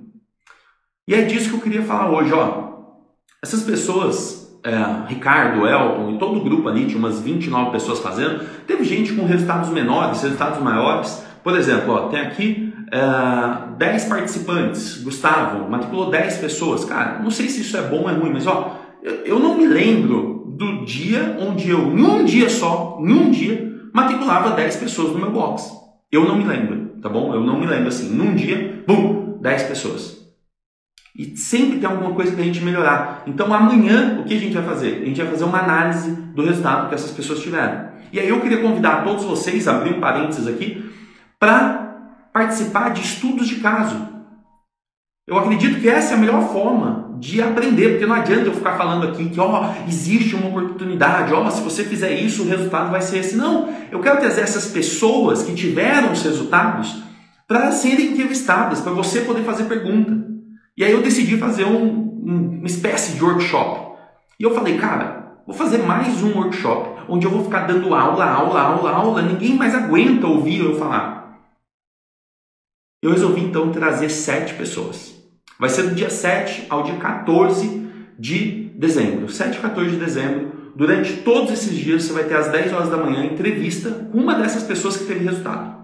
E 1.09 1.15
é 1.15 1.23
disso 1.23 1.51
que 1.51 1.57
eu 1.57 1.61
queria 1.61 1.83
falar 1.83 2.13
hoje, 2.13 2.33
ó. 2.33 2.69
Essas 3.43 3.65
pessoas, 3.65 4.57
é, 4.63 5.09
Ricardo, 5.09 5.67
Elton 5.67 6.13
e 6.13 6.19
todo 6.19 6.39
o 6.39 6.45
grupo 6.45 6.69
ali, 6.69 6.87
tinha 6.87 6.99
umas 6.99 7.21
29 7.21 7.73
pessoas 7.73 7.99
fazendo, 7.99 8.49
teve 8.69 8.85
gente 8.85 9.15
com 9.15 9.25
resultados 9.25 9.71
menores, 9.71 10.23
resultados 10.23 10.63
maiores. 10.63 11.25
Por 11.43 11.57
exemplo, 11.57 11.93
ó, 11.93 12.09
tem 12.09 12.21
aqui 12.21 12.68
é, 12.91 13.77
10 13.77 14.05
participantes, 14.05 15.03
Gustavo, 15.03 15.69
matriculou 15.71 16.11
10 16.11 16.39
pessoas. 16.39 16.85
Cara, 16.85 17.21
não 17.21 17.31
sei 17.31 17.49
se 17.49 17.61
isso 17.61 17.77
é 17.77 17.83
bom 17.83 18.03
ou 18.03 18.11
é 18.11 18.13
ruim, 18.13 18.33
mas 18.33 18.47
ó, 18.47 18.79
eu, 19.03 19.15
eu 19.25 19.39
não 19.39 19.57
me 19.57 19.67
lembro 19.67 20.55
do 20.57 20.85
dia 20.85 21.37
onde 21.39 21.71
eu, 21.71 21.87
num 21.87 22.25
dia 22.25 22.49
só, 22.49 22.99
num 23.01 23.31
dia, 23.31 23.73
matriculava 23.93 24.57
10 24.57 24.77
pessoas 24.77 25.13
no 25.13 25.19
meu 25.19 25.31
box. 25.31 25.71
Eu 26.11 26.25
não 26.25 26.37
me 26.37 26.45
lembro, 26.45 26.99
tá 27.03 27.09
bom? 27.09 27.35
Eu 27.35 27.41
não 27.41 27.61
me 27.61 27.67
lembro 27.67 27.89
assim. 27.89 28.11
Num 28.15 28.35
dia, 28.35 28.83
bum, 28.87 29.39
10 29.41 29.63
pessoas. 29.65 30.19
E 31.17 31.37
sempre 31.37 31.79
tem 31.79 31.89
alguma 31.89 32.15
coisa 32.15 32.33
para 32.33 32.43
a 32.43 32.45
gente 32.45 32.63
melhorar. 32.63 33.25
Então 33.27 33.53
amanhã, 33.53 34.21
o 34.21 34.25
que 34.25 34.35
a 34.35 34.39
gente 34.39 34.55
vai 34.55 34.63
fazer? 34.63 35.03
A 35.03 35.05
gente 35.05 35.21
vai 35.21 35.31
fazer 35.31 35.45
uma 35.45 35.59
análise 35.59 36.13
do 36.13 36.45
resultado 36.45 36.89
que 36.89 36.95
essas 36.95 37.11
pessoas 37.11 37.41
tiveram. 37.41 37.89
E 38.13 38.19
aí 38.21 38.29
eu 38.29 38.41
queria 38.41 38.63
convidar 38.63 39.05
todos 39.05 39.25
vocês, 39.25 39.69
abrir 39.69 39.95
um 39.95 40.01
parênteses 40.01 40.47
aqui, 40.47 40.91
para 41.39 41.88
participar 42.39 42.91
de 42.91 43.03
estudos 43.03 43.49
de 43.49 43.57
caso. 43.57 43.97
Eu 45.27 45.37
acredito 45.37 45.81
que 45.81 45.89
essa 45.89 46.15
é 46.15 46.17
a 46.17 46.21
melhor 46.21 46.53
forma 46.53 47.17
de 47.19 47.43
aprender, 47.43 47.91
porque 47.91 48.07
não 48.07 48.15
adianta 48.15 48.47
eu 48.47 48.55
ficar 48.55 48.77
falando 48.77 49.09
aqui 49.09 49.29
que 49.29 49.41
ó, 49.41 49.73
existe 49.87 50.37
uma 50.37 50.49
oportunidade, 50.49 51.35
ó, 51.35 51.51
se 51.51 51.61
você 51.61 51.83
fizer 51.83 52.13
isso, 52.13 52.45
o 52.45 52.49
resultado 52.49 52.93
vai 52.93 53.03
ser 53.03 53.19
esse. 53.19 53.37
Não, 53.37 53.69
eu 53.91 54.01
quero 54.01 54.21
trazer 54.21 54.43
essas 54.43 54.67
pessoas 54.67 55.43
que 55.43 55.53
tiveram 55.53 56.13
os 56.13 56.23
resultados 56.23 57.03
para 57.47 57.73
serem 57.73 58.13
entrevistadas, 58.13 58.81
para 58.81 58.93
você 58.93 59.23
poder 59.23 59.43
fazer 59.43 59.65
pergunta. 59.65 60.17
E 60.77 60.85
aí 60.85 60.93
eu 60.93 61.03
decidi 61.03 61.37
fazer 61.37 61.65
um, 61.65 61.87
um, 62.25 62.59
uma 62.59 62.67
espécie 62.67 63.15
de 63.15 63.25
workshop. 63.25 63.97
E 64.39 64.45
eu 64.45 64.55
falei, 64.55 64.79
cara, 64.79 65.35
vou 65.45 65.57
fazer 65.57 65.79
mais 65.79 66.23
um 66.23 66.39
workshop 66.39 67.01
onde 67.09 67.27
eu 67.27 67.31
vou 67.31 67.43
ficar 67.43 67.67
dando 67.67 67.93
aula, 67.95 68.25
aula, 68.25 68.61
aula, 68.61 68.91
aula. 68.93 69.23
Ninguém 69.23 69.57
mais 69.57 69.75
aguenta 69.75 70.27
ouvir 70.27 70.61
eu 70.61 70.79
falar. 70.79 71.18
Eu 73.03 73.13
resolvi 73.13 73.43
então 73.43 73.71
trazer 73.71 74.09
sete 74.09 74.55
pessoas. 74.55 75.15
Vai 75.59 75.69
ser 75.71 75.85
do 75.85 75.95
dia 75.95 76.11
7 76.11 76.67
ao 76.69 76.83
dia 76.85 76.97
14 76.97 77.89
de 78.19 78.71
dezembro. 78.77 79.29
7 79.29 79.59
e 79.59 79.61
14 79.61 79.91
de 79.91 79.97
dezembro. 79.97 80.53
Durante 80.77 81.13
todos 81.19 81.53
esses 81.53 81.77
dias 81.77 82.05
você 82.05 82.13
vai 82.13 82.25
ter 82.25 82.37
às 82.37 82.49
10 82.49 82.73
horas 82.73 82.89
da 82.89 82.97
manhã 82.97 83.25
entrevista 83.25 83.91
com 84.13 84.19
uma 84.19 84.35
dessas 84.35 84.63
pessoas 84.63 84.97
que 84.97 85.05
teve 85.05 85.25
resultado. 85.25 85.77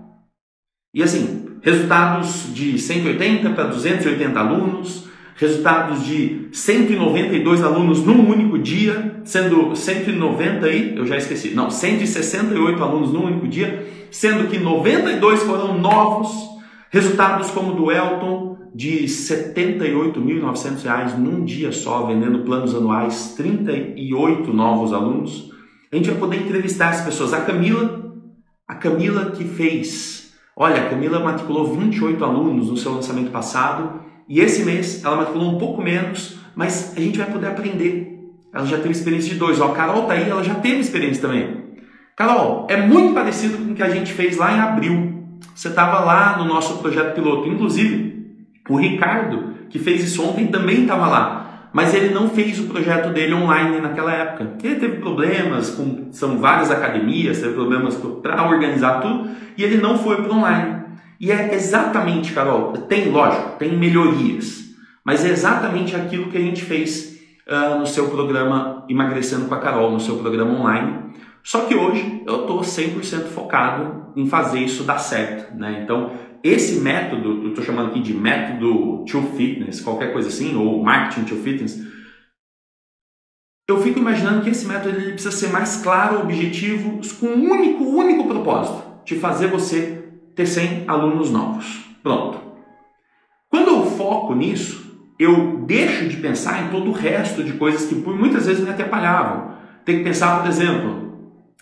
E 0.94 1.02
assim, 1.02 1.47
resultados 1.61 2.54
de 2.54 2.78
180 2.78 3.50
para 3.50 3.64
280 3.64 4.38
alunos, 4.38 5.09
resultados 5.35 6.04
de 6.04 6.49
192 6.52 7.62
alunos 7.64 8.04
num 8.04 8.30
único 8.30 8.56
dia, 8.56 9.21
sendo 9.25 9.75
190 9.75 10.66
aí, 10.66 10.97
eu 10.97 11.04
já 11.04 11.16
esqueci, 11.16 11.50
não, 11.50 11.71
168 11.71 12.80
alunos 12.80 13.12
num 13.12 13.25
único 13.25 13.49
dia, 13.49 13.85
sendo 14.12 14.49
que 14.49 14.59
92 14.59 15.42
foram 15.42 15.76
novos, 15.76 16.53
resultados 16.94 17.50
como 17.50 17.72
o 17.72 17.74
do 17.74 17.90
Elton, 17.90 18.56
de 18.72 19.00
R$ 19.00 19.06
78.900 19.06 21.18
num 21.18 21.44
dia 21.44 21.72
só, 21.72 22.06
vendendo 22.06 22.44
planos 22.44 22.72
anuais, 22.74 23.34
38 23.36 24.52
novos 24.52 24.92
alunos. 24.92 25.50
A 25.92 25.96
gente 25.96 26.10
vai 26.10 26.18
poder 26.18 26.36
entrevistar 26.36 26.90
as 26.90 27.00
pessoas. 27.00 27.32
A 27.32 27.40
Camila, 27.40 28.14
a 28.66 28.74
Camila 28.76 29.32
que 29.32 29.44
fez 29.44 30.24
Olha, 30.56 30.82
a 30.82 30.88
Camila 30.88 31.18
matriculou 31.18 31.76
28 31.76 32.24
alunos 32.24 32.70
no 32.70 32.76
seu 32.76 32.92
lançamento 32.92 33.32
passado 33.32 34.00
e 34.28 34.38
esse 34.38 34.64
mês 34.64 35.04
ela 35.04 35.16
matriculou 35.16 35.52
um 35.52 35.58
pouco 35.58 35.82
menos, 35.82 36.38
mas 36.54 36.94
a 36.96 37.00
gente 37.00 37.18
vai 37.18 37.28
poder 37.28 37.48
aprender. 37.48 38.20
Ela 38.52 38.64
já 38.64 38.76
teve 38.76 38.90
experiência 38.90 39.32
de 39.32 39.38
dois. 39.38 39.60
Ó, 39.60 39.72
a 39.72 39.74
Carol 39.74 40.04
tá 40.04 40.12
aí, 40.12 40.30
ela 40.30 40.44
já 40.44 40.54
teve 40.54 40.78
experiência 40.78 41.22
também. 41.22 41.64
Carol, 42.14 42.68
é 42.70 42.76
muito 42.76 43.12
parecido 43.12 43.58
com 43.58 43.72
o 43.72 43.74
que 43.74 43.82
a 43.82 43.90
gente 43.90 44.12
fez 44.12 44.36
lá 44.36 44.52
em 44.52 44.60
abril. 44.60 45.13
Você 45.54 45.68
estava 45.68 46.00
lá 46.00 46.38
no 46.38 46.44
nosso 46.44 46.78
projeto 46.78 47.14
piloto. 47.14 47.48
Inclusive, 47.48 48.26
o 48.68 48.76
Ricardo, 48.76 49.54
que 49.68 49.78
fez 49.78 50.04
isso 50.04 50.22
ontem, 50.22 50.46
também 50.46 50.82
estava 50.82 51.06
lá. 51.06 51.70
Mas 51.72 51.92
ele 51.92 52.14
não 52.14 52.30
fez 52.30 52.60
o 52.60 52.68
projeto 52.68 53.12
dele 53.12 53.34
online 53.34 53.80
naquela 53.80 54.12
época. 54.12 54.48
Ele 54.62 54.76
teve 54.76 54.98
problemas 54.98 55.70
com 55.70 56.08
são 56.12 56.38
várias 56.38 56.70
academias, 56.70 57.40
teve 57.40 57.54
problemas 57.54 57.96
para 58.22 58.48
organizar 58.48 59.00
tudo, 59.00 59.28
e 59.58 59.64
ele 59.64 59.78
não 59.78 59.98
foi 59.98 60.22
para 60.22 60.32
online. 60.32 60.84
E 61.20 61.32
é 61.32 61.54
exatamente, 61.54 62.32
Carol, 62.32 62.72
tem, 62.72 63.10
lógico, 63.10 63.56
tem 63.58 63.76
melhorias, 63.76 64.64
mas 65.04 65.24
é 65.24 65.30
exatamente 65.30 65.96
aquilo 65.96 66.30
que 66.30 66.36
a 66.36 66.40
gente 66.40 66.62
fez 66.62 67.18
uh, 67.48 67.78
no 67.78 67.86
seu 67.86 68.08
programa 68.08 68.84
Emagrecendo 68.88 69.46
com 69.46 69.54
a 69.54 69.60
Carol, 69.60 69.90
no 69.90 70.00
seu 70.00 70.16
programa 70.18 70.52
online. 70.52 71.14
Só 71.44 71.66
que 71.66 71.74
hoje 71.74 72.22
eu 72.26 72.40
estou 72.40 72.62
100% 72.62 73.26
focado 73.26 74.12
em 74.16 74.26
fazer 74.26 74.60
isso 74.60 74.82
dar 74.82 74.98
certo. 74.98 75.54
Né? 75.54 75.82
Então, 75.84 76.12
esse 76.42 76.80
método, 76.80 77.42
eu 77.44 77.50
estou 77.50 77.62
chamando 77.62 77.90
aqui 77.90 78.00
de 78.00 78.14
método 78.14 79.04
to 79.04 79.22
fitness, 79.36 79.82
qualquer 79.82 80.14
coisa 80.14 80.28
assim, 80.28 80.56
ou 80.56 80.82
marketing 80.82 81.24
to 81.24 81.36
fitness, 81.36 81.84
eu 83.68 83.80
fico 83.80 83.98
imaginando 83.98 84.42
que 84.42 84.50
esse 84.50 84.66
método 84.66 84.96
ele 84.96 85.12
precisa 85.12 85.30
ser 85.30 85.48
mais 85.48 85.76
claro, 85.82 86.20
objetivo, 86.20 87.00
com 87.20 87.26
um 87.26 87.50
único, 87.50 87.84
único 87.84 88.26
propósito, 88.26 88.82
de 89.04 89.14
fazer 89.16 89.48
você 89.48 90.02
ter 90.34 90.46
100 90.46 90.84
alunos 90.86 91.30
novos. 91.30 91.84
Pronto. 92.02 92.40
Quando 93.50 93.68
eu 93.68 93.86
foco 93.86 94.34
nisso, 94.34 95.08
eu 95.18 95.58
deixo 95.66 96.08
de 96.08 96.16
pensar 96.16 96.62
em 96.62 96.70
todo 96.70 96.90
o 96.90 96.92
resto 96.92 97.42
de 97.42 97.54
coisas 97.54 97.86
que 97.86 97.94
por 97.96 98.18
muitas 98.18 98.46
vezes 98.46 98.62
me 98.62 98.70
atrapalhavam. 98.70 99.54
Tem 99.84 99.98
que 99.98 100.04
pensar, 100.04 100.40
por 100.40 100.48
exemplo, 100.48 101.03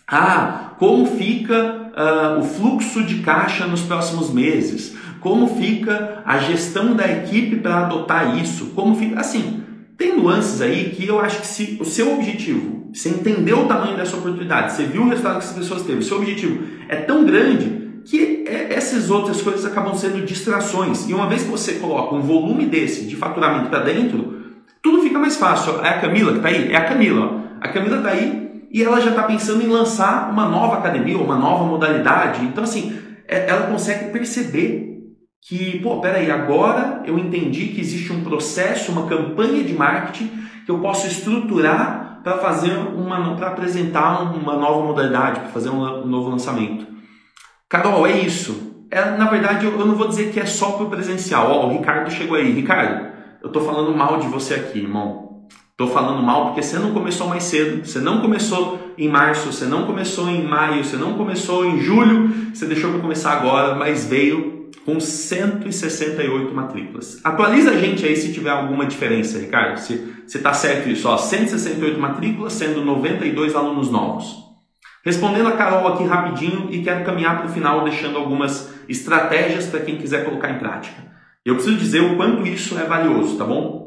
ah, 0.07 0.71
como 0.77 1.05
fica 1.05 1.91
uh, 1.95 2.39
o 2.39 2.43
fluxo 2.43 3.03
de 3.03 3.19
caixa 3.19 3.65
nos 3.65 3.81
próximos 3.81 4.31
meses? 4.31 4.95
Como 5.19 5.55
fica 5.55 6.21
a 6.25 6.37
gestão 6.39 6.93
da 6.93 7.09
equipe 7.09 7.55
para 7.57 7.85
adotar 7.85 8.37
isso? 8.37 8.67
Como 8.75 8.95
fica 8.95 9.19
assim? 9.19 9.63
Tem 9.97 10.17
nuances 10.17 10.61
aí 10.61 10.89
que 10.89 11.07
eu 11.07 11.19
acho 11.19 11.39
que 11.39 11.47
se 11.47 11.77
o 11.79 11.85
seu 11.85 12.15
objetivo, 12.15 12.89
você 12.91 13.09
entendeu 13.09 13.61
o 13.61 13.67
tamanho 13.67 13.95
dessa 13.95 14.17
oportunidade, 14.17 14.73
você 14.73 14.83
viu 14.83 15.03
o 15.03 15.09
resultado 15.09 15.37
que 15.37 15.45
essas 15.45 15.57
pessoas 15.57 15.83
teve, 15.83 16.03
seu 16.03 16.17
objetivo 16.17 16.63
é 16.89 16.95
tão 16.97 17.23
grande 17.23 17.83
que 18.03 18.43
é, 18.45 18.73
essas 18.73 19.09
outras 19.09 19.41
coisas 19.41 19.65
acabam 19.65 19.95
sendo 19.95 20.25
distrações. 20.25 21.07
E 21.07 21.13
uma 21.13 21.27
vez 21.27 21.43
que 21.43 21.49
você 21.49 21.75
coloca 21.75 22.15
um 22.15 22.21
volume 22.21 22.65
desse 22.65 23.05
de 23.05 23.15
faturamento 23.15 23.69
para 23.69 23.79
dentro, 23.79 24.41
tudo 24.81 25.01
fica 25.01 25.17
mais 25.17 25.37
fácil. 25.37 25.79
É 25.81 25.89
a 25.89 26.01
Camila 26.01 26.31
que 26.31 26.37
está 26.37 26.49
aí? 26.49 26.71
É 26.71 26.75
a 26.75 26.85
Camila. 26.85 27.43
A 27.61 27.69
Camila 27.69 27.97
está 27.97 28.09
aí 28.09 28.42
e 28.73 28.83
ela 28.83 28.99
já 28.99 29.11
está 29.11 29.21
pensando 29.23 29.61
em 29.61 29.67
lançar 29.67 30.31
uma 30.31 30.49
nova 30.49 30.79
academia, 30.79 31.15
uma 31.15 31.37
nova 31.37 31.63
modalidade. 31.63 32.43
Então, 32.43 32.63
assim, 32.63 32.99
é, 33.27 33.47
ela 33.47 33.67
consegue 33.67 34.11
perceber 34.11 34.93
que, 35.47 35.79
pô, 35.79 36.01
peraí, 36.01 36.31
agora 36.31 37.03
eu 37.05 37.19
entendi 37.19 37.67
que 37.67 37.79
existe 37.79 38.11
um 38.11 38.23
processo, 38.23 38.91
uma 38.91 39.05
campanha 39.05 39.63
de 39.63 39.73
marketing 39.73 40.31
que 40.65 40.71
eu 40.71 40.79
posso 40.79 41.05
estruturar 41.05 42.21
para 42.23 42.39
fazer 42.39 42.71
uma, 42.71 43.35
para 43.35 43.49
apresentar 43.49 44.33
uma 44.33 44.55
nova 44.55 44.83
modalidade, 44.87 45.41
para 45.41 45.49
fazer 45.49 45.69
um, 45.69 46.05
novo 46.07 46.31
lançamento. 46.31 46.87
Carol, 47.69 48.07
é 48.07 48.17
isso. 48.17 48.87
É, 48.89 49.17
na 49.17 49.25
verdade, 49.25 49.67
eu, 49.67 49.79
eu 49.79 49.85
não 49.85 49.95
vou 49.95 50.07
dizer 50.07 50.31
que 50.31 50.39
é 50.39 50.45
só 50.45 50.71
para 50.71 50.85
o 50.85 50.89
presencial. 50.89 51.51
Ó, 51.51 51.67
o 51.67 51.71
Ricardo 51.77 52.09
chegou 52.09 52.37
aí. 52.37 52.51
Ricardo, 52.51 53.07
eu 53.41 53.47
estou 53.47 53.63
falando 53.63 53.95
mal 53.95 54.17
de 54.17 54.27
você 54.27 54.55
aqui, 54.55 54.79
irmão. 54.79 55.32
Estou 55.83 56.01
falando 56.01 56.23
mal 56.23 56.45
porque 56.45 56.63
você 56.63 56.79
não 56.79 56.93
começou 56.93 57.27
mais 57.27 57.43
cedo, 57.43 57.85
você 57.85 57.99
não 57.99 58.21
começou 58.21 58.93
em 58.97 59.09
março, 59.09 59.51
você 59.51 59.65
não 59.65 59.85
começou 59.85 60.29
em 60.29 60.41
maio, 60.41 60.81
você 60.81 60.95
não 60.95 61.15
começou 61.15 61.65
em 61.65 61.81
julho, 61.81 62.29
você 62.53 62.65
deixou 62.65 62.91
para 62.91 63.01
começar 63.01 63.33
agora, 63.33 63.75
mas 63.75 64.05
veio 64.05 64.69
com 64.85 64.97
168 64.97 66.55
matrículas. 66.55 67.19
Atualiza 67.21 67.71
a 67.71 67.77
gente 67.77 68.05
aí 68.05 68.15
se 68.15 68.31
tiver 68.31 68.51
alguma 68.51 68.85
diferença, 68.85 69.37
Ricardo, 69.37 69.77
se 69.77 70.23
está 70.25 70.53
certo 70.53 70.87
isso. 70.87 71.05
Ó, 71.05 71.17
168 71.17 71.99
matrículas, 71.99 72.53
sendo 72.53 72.83
92 72.85 73.53
alunos 73.53 73.91
novos. 73.91 74.37
Respondendo 75.03 75.49
a 75.49 75.57
Carol 75.57 75.85
aqui 75.89 76.05
rapidinho 76.05 76.69
e 76.71 76.81
quero 76.81 77.03
caminhar 77.03 77.39
para 77.39 77.47
o 77.47 77.53
final 77.53 77.83
deixando 77.83 78.17
algumas 78.17 78.73
estratégias 78.87 79.65
para 79.65 79.81
quem 79.81 79.97
quiser 79.97 80.23
colocar 80.23 80.49
em 80.49 80.59
prática. 80.59 81.11
Eu 81.43 81.55
preciso 81.55 81.75
dizer 81.75 81.99
o 81.99 82.15
quanto 82.15 82.47
isso 82.47 82.79
é 82.79 82.85
valioso, 82.85 83.37
tá 83.37 83.43
bom? 83.43 83.83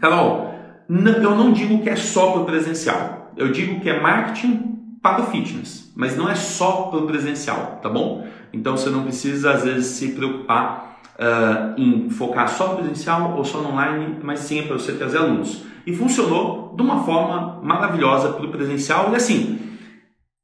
Carol, 0.00 0.53
eu 0.88 1.34
não 1.34 1.52
digo 1.52 1.82
que 1.82 1.90
é 1.90 1.96
só 1.96 2.32
para 2.32 2.42
o 2.42 2.44
presencial. 2.44 3.32
Eu 3.36 3.50
digo 3.50 3.80
que 3.80 3.88
é 3.88 4.00
marketing 4.00 4.74
para 5.02 5.22
o 5.22 5.26
fitness, 5.26 5.92
mas 5.94 6.16
não 6.16 6.30
é 6.30 6.34
só 6.34 6.84
para 6.84 7.00
o 7.00 7.06
presencial, 7.06 7.78
tá 7.82 7.88
bom? 7.90 8.26
Então 8.52 8.76
você 8.76 8.88
não 8.88 9.02
precisa 9.02 9.52
às 9.52 9.64
vezes 9.64 9.86
se 9.86 10.12
preocupar 10.12 11.00
uh, 11.18 11.78
em 11.78 12.08
focar 12.08 12.48
só 12.48 12.68
no 12.68 12.76
presencial 12.76 13.36
ou 13.36 13.44
só 13.44 13.60
no 13.60 13.70
online, 13.70 14.18
mas 14.22 14.40
sim 14.40 14.60
é 14.60 14.62
para 14.62 14.78
você 14.78 14.92
trazer 14.92 15.18
alunos. 15.18 15.62
E 15.86 15.94
funcionou 15.94 16.74
de 16.74 16.82
uma 16.82 17.04
forma 17.04 17.60
maravilhosa 17.62 18.32
para 18.32 18.46
o 18.46 18.50
presencial 18.50 19.12
e 19.12 19.16
assim. 19.16 19.58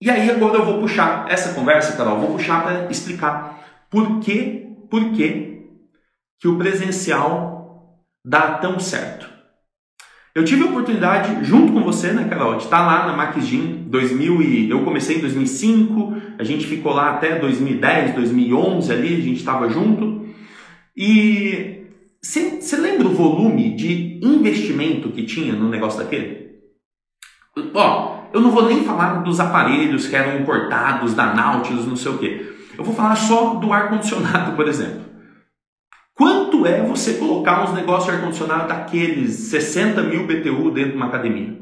E 0.03 0.11
aí 0.11 0.31
agora 0.31 0.59
eu 0.59 0.65
vou 0.65 0.81
puxar 0.81 1.27
essa 1.31 1.55
conversa, 1.55 1.97
Carol, 1.97 2.19
vou 2.19 2.33
puxar 2.33 2.63
para 2.63 2.91
explicar 2.91 3.61
por 3.91 4.21
que, 4.21 4.67
por 4.91 5.13
que, 5.13 5.69
que 6.39 6.49
o 6.49 6.59
presencial 6.59 8.01
dá 8.25 8.59
tão 8.59 8.79
certo. 8.79 9.30
Eu 10.35 10.45
tive 10.45 10.63
a 10.63 10.67
oportunidade, 10.67 11.45
junto 11.45 11.73
com 11.73 11.83
você, 11.83 12.13
né, 12.13 12.29
Carol, 12.29 12.57
de 12.57 12.65
estar 12.65 12.87
lá 12.87 13.07
na 13.07 13.17
Maxgym 13.17 13.85
2000 13.89 14.43
e 14.43 14.71
eu 14.71 14.85
comecei 14.85 15.17
em 15.17 15.21
2005, 15.21 16.15
a 16.39 16.45
gente 16.45 16.67
ficou 16.67 16.93
lá 16.93 17.11
até 17.11 17.39
2010, 17.39 18.15
2011 18.15 18.93
ali, 18.93 19.17
a 19.17 19.21
gente 19.21 19.39
estava 19.39 19.69
junto. 19.69 20.25
E 20.97 21.85
você 22.23 22.77
lembra 22.77 23.09
o 23.09 23.15
volume 23.15 23.75
de 23.75 24.21
investimento 24.23 25.11
que 25.11 25.25
tinha 25.25 25.53
no 25.53 25.69
negócio 25.69 25.99
daquele? 25.99 26.51
Ó, 27.75 28.21
eu 28.33 28.41
não 28.41 28.53
vou 28.53 28.67
nem 28.67 28.85
falar 28.85 29.23
dos 29.25 29.41
aparelhos 29.41 30.07
que 30.07 30.15
eram 30.15 30.41
importados 30.41 31.13
da 31.13 31.35
Nautilus, 31.35 31.89
não 31.89 31.97
sei 31.97 32.13
o 32.13 32.19
quê. 32.19 32.55
Eu 32.79 32.85
vou 32.85 32.95
falar 32.95 33.17
só 33.17 33.55
do 33.55 33.73
ar 33.73 33.89
condicionado, 33.89 34.55
por 34.55 34.69
exemplo. 34.69 35.10
Quanto 36.21 36.67
é 36.67 36.83
você 36.83 37.15
colocar 37.15 37.65
uns 37.65 37.73
negócios 37.73 38.15
ar-condicionado 38.15 38.69
daqueles 38.69 39.31
60 39.31 40.03
mil 40.03 40.27
BTU 40.27 40.71
dentro 40.71 40.91
de 40.91 40.97
uma 40.99 41.07
academia? 41.07 41.59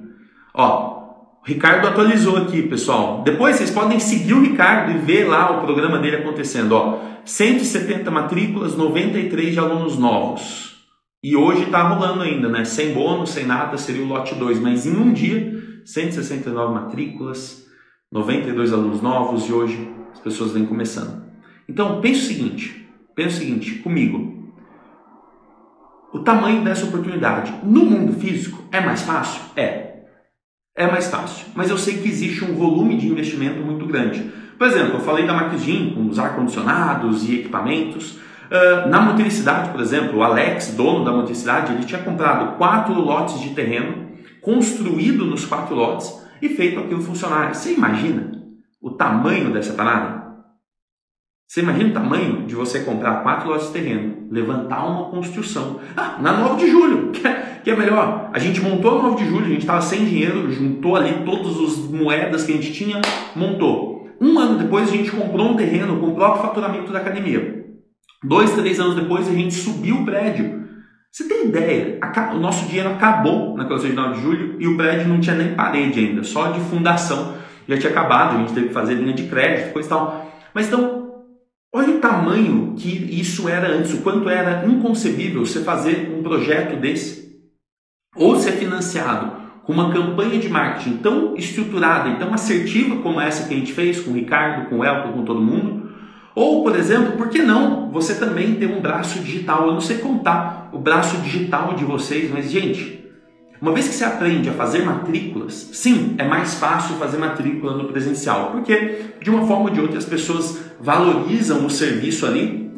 Ó, 0.52 1.38
o 1.40 1.46
Ricardo 1.46 1.86
atualizou 1.86 2.36
aqui, 2.36 2.62
pessoal. 2.62 3.22
Depois 3.22 3.54
vocês 3.54 3.70
podem 3.70 4.00
seguir 4.00 4.34
o 4.34 4.42
Ricardo 4.42 4.90
e 4.90 4.98
ver 4.98 5.28
lá 5.28 5.52
o 5.52 5.64
programa 5.64 6.00
dele 6.00 6.16
acontecendo. 6.16 6.72
Ó, 6.72 6.98
170 7.24 8.10
matrículas, 8.10 8.76
93 8.76 9.52
de 9.52 9.60
alunos 9.60 9.96
novos. 9.96 10.76
E 11.22 11.36
hoje 11.36 11.62
está 11.62 11.86
rolando 11.86 12.24
ainda, 12.24 12.48
né? 12.48 12.64
Sem 12.64 12.92
bônus, 12.92 13.30
sem 13.30 13.46
nada, 13.46 13.78
seria 13.78 14.02
o 14.02 14.08
lote 14.08 14.34
2. 14.34 14.58
Mas 14.58 14.84
em 14.84 14.96
um 14.96 15.12
dia, 15.12 15.56
169 15.84 16.74
matrículas, 16.74 17.64
92 18.10 18.72
alunos 18.72 19.00
novos 19.00 19.48
e 19.48 19.52
hoje 19.52 19.88
as 20.12 20.18
pessoas 20.18 20.50
vêm 20.50 20.66
começando. 20.66 21.22
Então, 21.68 22.00
pense 22.00 22.22
o 22.22 22.26
seguinte, 22.26 22.88
pense 23.14 23.36
o 23.36 23.38
seguinte 23.38 23.76
comigo 23.76 24.37
o 26.18 26.22
tamanho 26.24 26.64
dessa 26.64 26.84
oportunidade. 26.84 27.54
No 27.62 27.84
mundo 27.84 28.12
físico, 28.14 28.64
é 28.72 28.80
mais 28.80 29.02
fácil? 29.02 29.40
É. 29.54 29.98
É 30.76 30.86
mais 30.86 31.08
fácil. 31.08 31.46
Mas 31.54 31.70
eu 31.70 31.78
sei 31.78 31.98
que 31.98 32.08
existe 32.08 32.44
um 32.44 32.54
volume 32.54 32.96
de 32.96 33.08
investimento 33.08 33.60
muito 33.60 33.86
grande. 33.86 34.20
Por 34.58 34.66
exemplo, 34.66 34.94
eu 34.94 35.00
falei 35.00 35.26
da 35.26 35.32
Marquezin 35.32 35.92
com 35.94 36.08
os 36.08 36.18
ar-condicionados 36.18 37.28
e 37.28 37.36
equipamentos. 37.36 38.18
Uh, 38.50 38.88
na 38.88 39.00
motricidade, 39.00 39.70
por 39.70 39.80
exemplo, 39.80 40.18
o 40.18 40.22
Alex, 40.22 40.74
dono 40.74 41.04
da 41.04 41.12
motricidade, 41.12 41.72
ele 41.72 41.84
tinha 41.84 42.02
comprado 42.02 42.56
quatro 42.56 42.94
lotes 42.94 43.40
de 43.40 43.50
terreno, 43.50 44.08
construído 44.40 45.24
nos 45.24 45.44
quatro 45.44 45.74
lotes 45.76 46.12
e 46.42 46.48
feito 46.48 46.80
aquilo 46.80 47.02
funcionar. 47.02 47.54
Você 47.54 47.74
imagina 47.74 48.32
o 48.82 48.90
tamanho 48.90 49.52
dessa 49.52 49.72
parada? 49.72 50.17
Você 51.48 51.60
imagina 51.62 51.88
o 51.88 51.92
tamanho 51.94 52.46
de 52.46 52.54
você 52.54 52.80
comprar 52.80 53.22
quatro 53.22 53.48
lotes 53.48 53.68
de 53.68 53.72
terreno, 53.72 54.28
levantar 54.30 54.84
uma 54.84 55.08
construção. 55.08 55.80
Ah, 55.96 56.18
na 56.20 56.34
9 56.34 56.62
de 56.62 56.70
julho, 56.70 57.08
que 57.10 57.26
é, 57.26 57.60
que 57.64 57.70
é 57.70 57.76
melhor. 57.76 58.28
A 58.34 58.38
gente 58.38 58.60
montou 58.60 58.98
a 58.98 59.02
9 59.04 59.24
de 59.24 59.30
julho, 59.30 59.46
a 59.46 59.48
gente 59.48 59.60
estava 59.60 59.80
sem 59.80 60.04
dinheiro, 60.04 60.52
juntou 60.52 60.94
ali 60.94 61.24
todas 61.24 61.58
as 61.58 61.78
moedas 61.90 62.44
que 62.44 62.52
a 62.52 62.54
gente 62.56 62.72
tinha, 62.74 63.00
montou. 63.34 64.06
Um 64.20 64.38
ano 64.38 64.58
depois 64.58 64.90
a 64.90 64.92
gente 64.92 65.10
comprou 65.10 65.52
um 65.52 65.56
terreno 65.56 65.98
com 65.98 66.08
o 66.08 66.14
próprio 66.14 66.42
faturamento 66.42 66.92
da 66.92 66.98
academia. 66.98 67.64
Dois, 68.22 68.52
três 68.52 68.78
anos 68.78 68.96
depois 68.96 69.26
a 69.26 69.32
gente 69.32 69.54
subiu 69.54 69.96
o 69.96 70.04
prédio. 70.04 70.68
Você 71.10 71.26
tem 71.26 71.46
ideia? 71.46 71.98
O 72.34 72.38
nosso 72.38 72.66
dinheiro 72.66 72.90
acabou 72.90 73.56
na 73.56 73.64
de 73.64 73.92
9 73.92 74.14
de 74.14 74.20
julho 74.20 74.56
e 74.58 74.66
o 74.66 74.76
prédio 74.76 75.08
não 75.08 75.18
tinha 75.18 75.36
nem 75.36 75.54
parede 75.54 75.98
ainda, 75.98 76.22
só 76.22 76.48
de 76.50 76.60
fundação 76.60 77.38
já 77.68 77.76
tinha 77.76 77.90
acabado, 77.90 78.36
a 78.36 78.38
gente 78.38 78.54
teve 78.54 78.68
que 78.68 78.74
fazer 78.74 78.94
linha 78.94 79.12
de 79.12 79.24
crédito, 79.24 79.72
coisa 79.74 79.86
e 79.86 79.90
tal. 79.90 80.32
Mas 80.54 80.66
então, 80.66 81.07
Olha 81.72 81.96
o 81.96 82.00
tamanho 82.00 82.74
que 82.76 82.88
isso 82.88 83.48
era 83.48 83.68
antes, 83.68 83.92
o 83.92 84.02
quanto 84.02 84.28
era 84.28 84.66
inconcebível 84.66 85.44
você 85.44 85.60
fazer 85.62 86.10
um 86.18 86.22
projeto 86.22 86.80
desse. 86.80 87.28
Ou 88.16 88.36
ser 88.36 88.52
financiado 88.52 89.36
com 89.64 89.74
uma 89.74 89.92
campanha 89.92 90.38
de 90.38 90.48
marketing 90.48 90.96
tão 90.96 91.36
estruturada 91.36 92.08
e 92.08 92.18
tão 92.18 92.32
assertiva 92.32 93.02
como 93.02 93.20
essa 93.20 93.46
que 93.46 93.54
a 93.54 93.56
gente 93.58 93.74
fez 93.74 94.00
com 94.00 94.12
o 94.12 94.14
Ricardo, 94.14 94.70
com 94.70 94.78
o 94.78 94.84
Elton, 94.84 95.12
com 95.12 95.24
todo 95.24 95.42
mundo, 95.42 95.88
Ou, 96.34 96.62
por 96.62 96.76
exemplo, 96.76 97.16
por 97.16 97.28
que 97.28 97.42
não 97.42 97.90
você 97.90 98.14
também 98.14 98.54
ter 98.54 98.66
um 98.66 98.80
braço 98.80 99.18
digital? 99.18 99.66
Eu 99.66 99.72
não 99.72 99.80
sei 99.80 99.98
contar 99.98 100.70
o 100.72 100.78
braço 100.78 101.16
digital 101.18 101.74
de 101.74 101.84
vocês, 101.84 102.30
mas 102.30 102.48
gente, 102.48 102.97
uma 103.60 103.72
vez 103.72 103.88
que 103.88 103.94
você 103.94 104.04
aprende 104.04 104.48
a 104.48 104.52
fazer 104.52 104.84
matrículas, 104.84 105.70
sim, 105.72 106.14
é 106.18 106.24
mais 106.24 106.54
fácil 106.54 106.96
fazer 106.96 107.18
matrícula 107.18 107.76
no 107.76 107.84
presencial, 107.84 108.52
porque 108.52 109.06
de 109.20 109.30
uma 109.30 109.46
forma 109.46 109.64
ou 109.64 109.70
de 109.70 109.80
outra 109.80 109.98
as 109.98 110.04
pessoas 110.04 110.58
valorizam 110.80 111.66
o 111.66 111.70
serviço 111.70 112.24
ali 112.24 112.70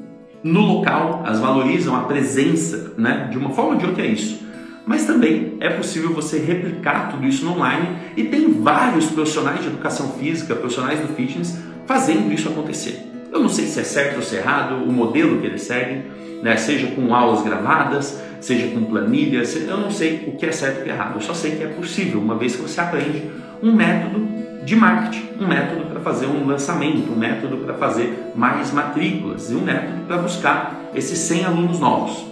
no 0.42 0.60
local, 0.60 1.22
as 1.26 1.38
valorizam 1.38 1.94
a 1.94 2.04
presença, 2.04 2.94
né? 2.96 3.28
De 3.30 3.36
uma 3.36 3.50
forma 3.50 3.72
ou 3.72 3.76
de 3.76 3.86
outra 3.86 4.02
é 4.02 4.06
isso. 4.06 4.40
Mas 4.86 5.04
também 5.04 5.56
é 5.60 5.68
possível 5.68 6.14
você 6.14 6.38
replicar 6.38 7.10
tudo 7.10 7.26
isso 7.26 7.46
online 7.46 7.98
e 8.16 8.24
tem 8.24 8.50
vários 8.62 9.06
profissionais 9.06 9.60
de 9.60 9.66
educação 9.66 10.12
física, 10.12 10.54
profissionais 10.54 11.00
do 11.00 11.08
fitness 11.08 11.58
fazendo 11.86 12.32
isso 12.32 12.48
acontecer. 12.48 13.06
Eu 13.30 13.40
não 13.40 13.48
sei 13.48 13.66
se 13.66 13.78
é 13.78 13.84
certo 13.84 14.16
ou 14.16 14.22
se 14.22 14.36
é 14.36 14.38
errado 14.38 14.76
o 14.76 14.92
modelo 14.92 15.40
que 15.40 15.46
eles 15.46 15.62
seguem, 15.62 16.04
né? 16.42 16.56
seja 16.56 16.88
com 16.88 17.14
aulas 17.14 17.42
gravadas, 17.42 18.20
seja 18.40 18.68
com 18.68 18.84
planilhas, 18.84 19.54
eu 19.56 19.76
não 19.76 19.90
sei 19.90 20.24
o 20.26 20.36
que 20.36 20.46
é 20.46 20.52
certo 20.52 20.78
e 20.78 20.80
o 20.80 20.84
que 20.84 20.90
é 20.90 20.94
errado, 20.94 21.14
eu 21.16 21.20
só 21.20 21.34
sei 21.34 21.52
que 21.52 21.62
é 21.62 21.68
possível, 21.68 22.20
uma 22.20 22.36
vez 22.36 22.56
que 22.56 22.62
você 22.62 22.80
aprende 22.80 23.22
um 23.62 23.72
método 23.72 24.26
de 24.64 24.76
marketing, 24.76 25.28
um 25.40 25.46
método 25.46 25.86
para 25.86 26.00
fazer 26.00 26.26
um 26.26 26.46
lançamento, 26.46 27.12
um 27.12 27.16
método 27.16 27.58
para 27.58 27.74
fazer 27.74 28.32
mais 28.34 28.72
matrículas 28.72 29.50
e 29.50 29.54
um 29.54 29.62
método 29.62 30.04
para 30.06 30.18
buscar 30.18 30.90
esses 30.94 31.18
100 31.18 31.44
alunos 31.44 31.80
novos. 31.80 32.26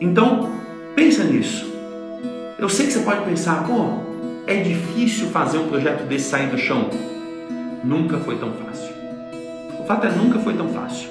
Então, 0.00 0.50
pensa 0.94 1.24
nisso. 1.24 1.70
Eu 2.58 2.68
sei 2.68 2.86
que 2.86 2.92
você 2.92 3.00
pode 3.00 3.24
pensar, 3.24 3.64
pô, 3.66 4.00
é 4.46 4.56
difícil 4.56 5.28
fazer 5.28 5.58
um 5.58 5.68
projeto 5.68 6.06
desse 6.06 6.28
sair 6.30 6.48
do 6.48 6.58
chão. 6.58 6.90
Nunca 7.82 8.18
foi 8.18 8.36
tão 8.36 8.52
fácil. 8.52 8.92
O 9.78 9.84
fato 9.84 10.06
é, 10.06 10.10
nunca 10.10 10.38
foi 10.38 10.54
tão 10.54 10.68
fácil. 10.68 11.08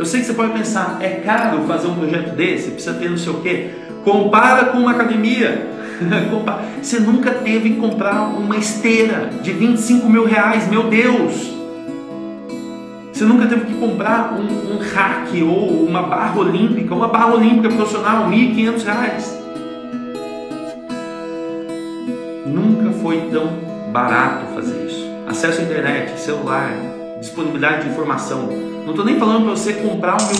Eu 0.00 0.06
sei 0.06 0.20
que 0.20 0.26
você 0.28 0.32
pode 0.32 0.54
pensar, 0.54 0.96
é 1.02 1.10
caro 1.16 1.66
fazer 1.66 1.86
um 1.88 1.94
projeto 1.94 2.34
desse, 2.34 2.70
precisa 2.70 2.94
ter 2.94 3.10
não 3.10 3.18
sei 3.18 3.32
o 3.34 3.42
quê. 3.42 3.68
Compara 4.02 4.64
com 4.70 4.78
uma 4.78 4.92
academia. 4.92 5.68
Você 6.80 7.00
nunca 7.00 7.30
teve 7.32 7.68
que 7.68 7.76
comprar 7.76 8.22
uma 8.22 8.56
esteira 8.56 9.28
de 9.42 9.52
25 9.52 10.08
mil 10.08 10.24
reais, 10.24 10.66
meu 10.68 10.84
Deus! 10.84 11.52
Você 13.12 13.24
nunca 13.24 13.46
teve 13.46 13.66
que 13.66 13.74
comprar 13.74 14.32
um, 14.32 14.72
um 14.72 14.78
rack 14.78 15.42
ou 15.42 15.84
uma 15.84 16.04
barra 16.04 16.40
olímpica, 16.40 16.94
uma 16.94 17.08
barra 17.08 17.34
olímpica 17.34 17.68
profissional, 17.68 18.30
1.500 18.30 18.82
reais. 18.82 19.42
Nunca 22.46 22.90
foi 23.02 23.28
tão 23.30 23.52
barato 23.92 24.46
fazer 24.54 24.86
isso. 24.86 25.04
Acesso 25.28 25.60
à 25.60 25.64
internet, 25.64 26.18
celular, 26.18 26.72
disponibilidade 27.20 27.82
de 27.82 27.90
informação. 27.90 28.48
Não 28.90 28.94
estou 28.96 29.04
nem 29.04 29.20
falando 29.20 29.44
para 29.44 29.52
você 29.52 29.74
comprar 29.74 30.20
o 30.20 30.26
meu 30.26 30.34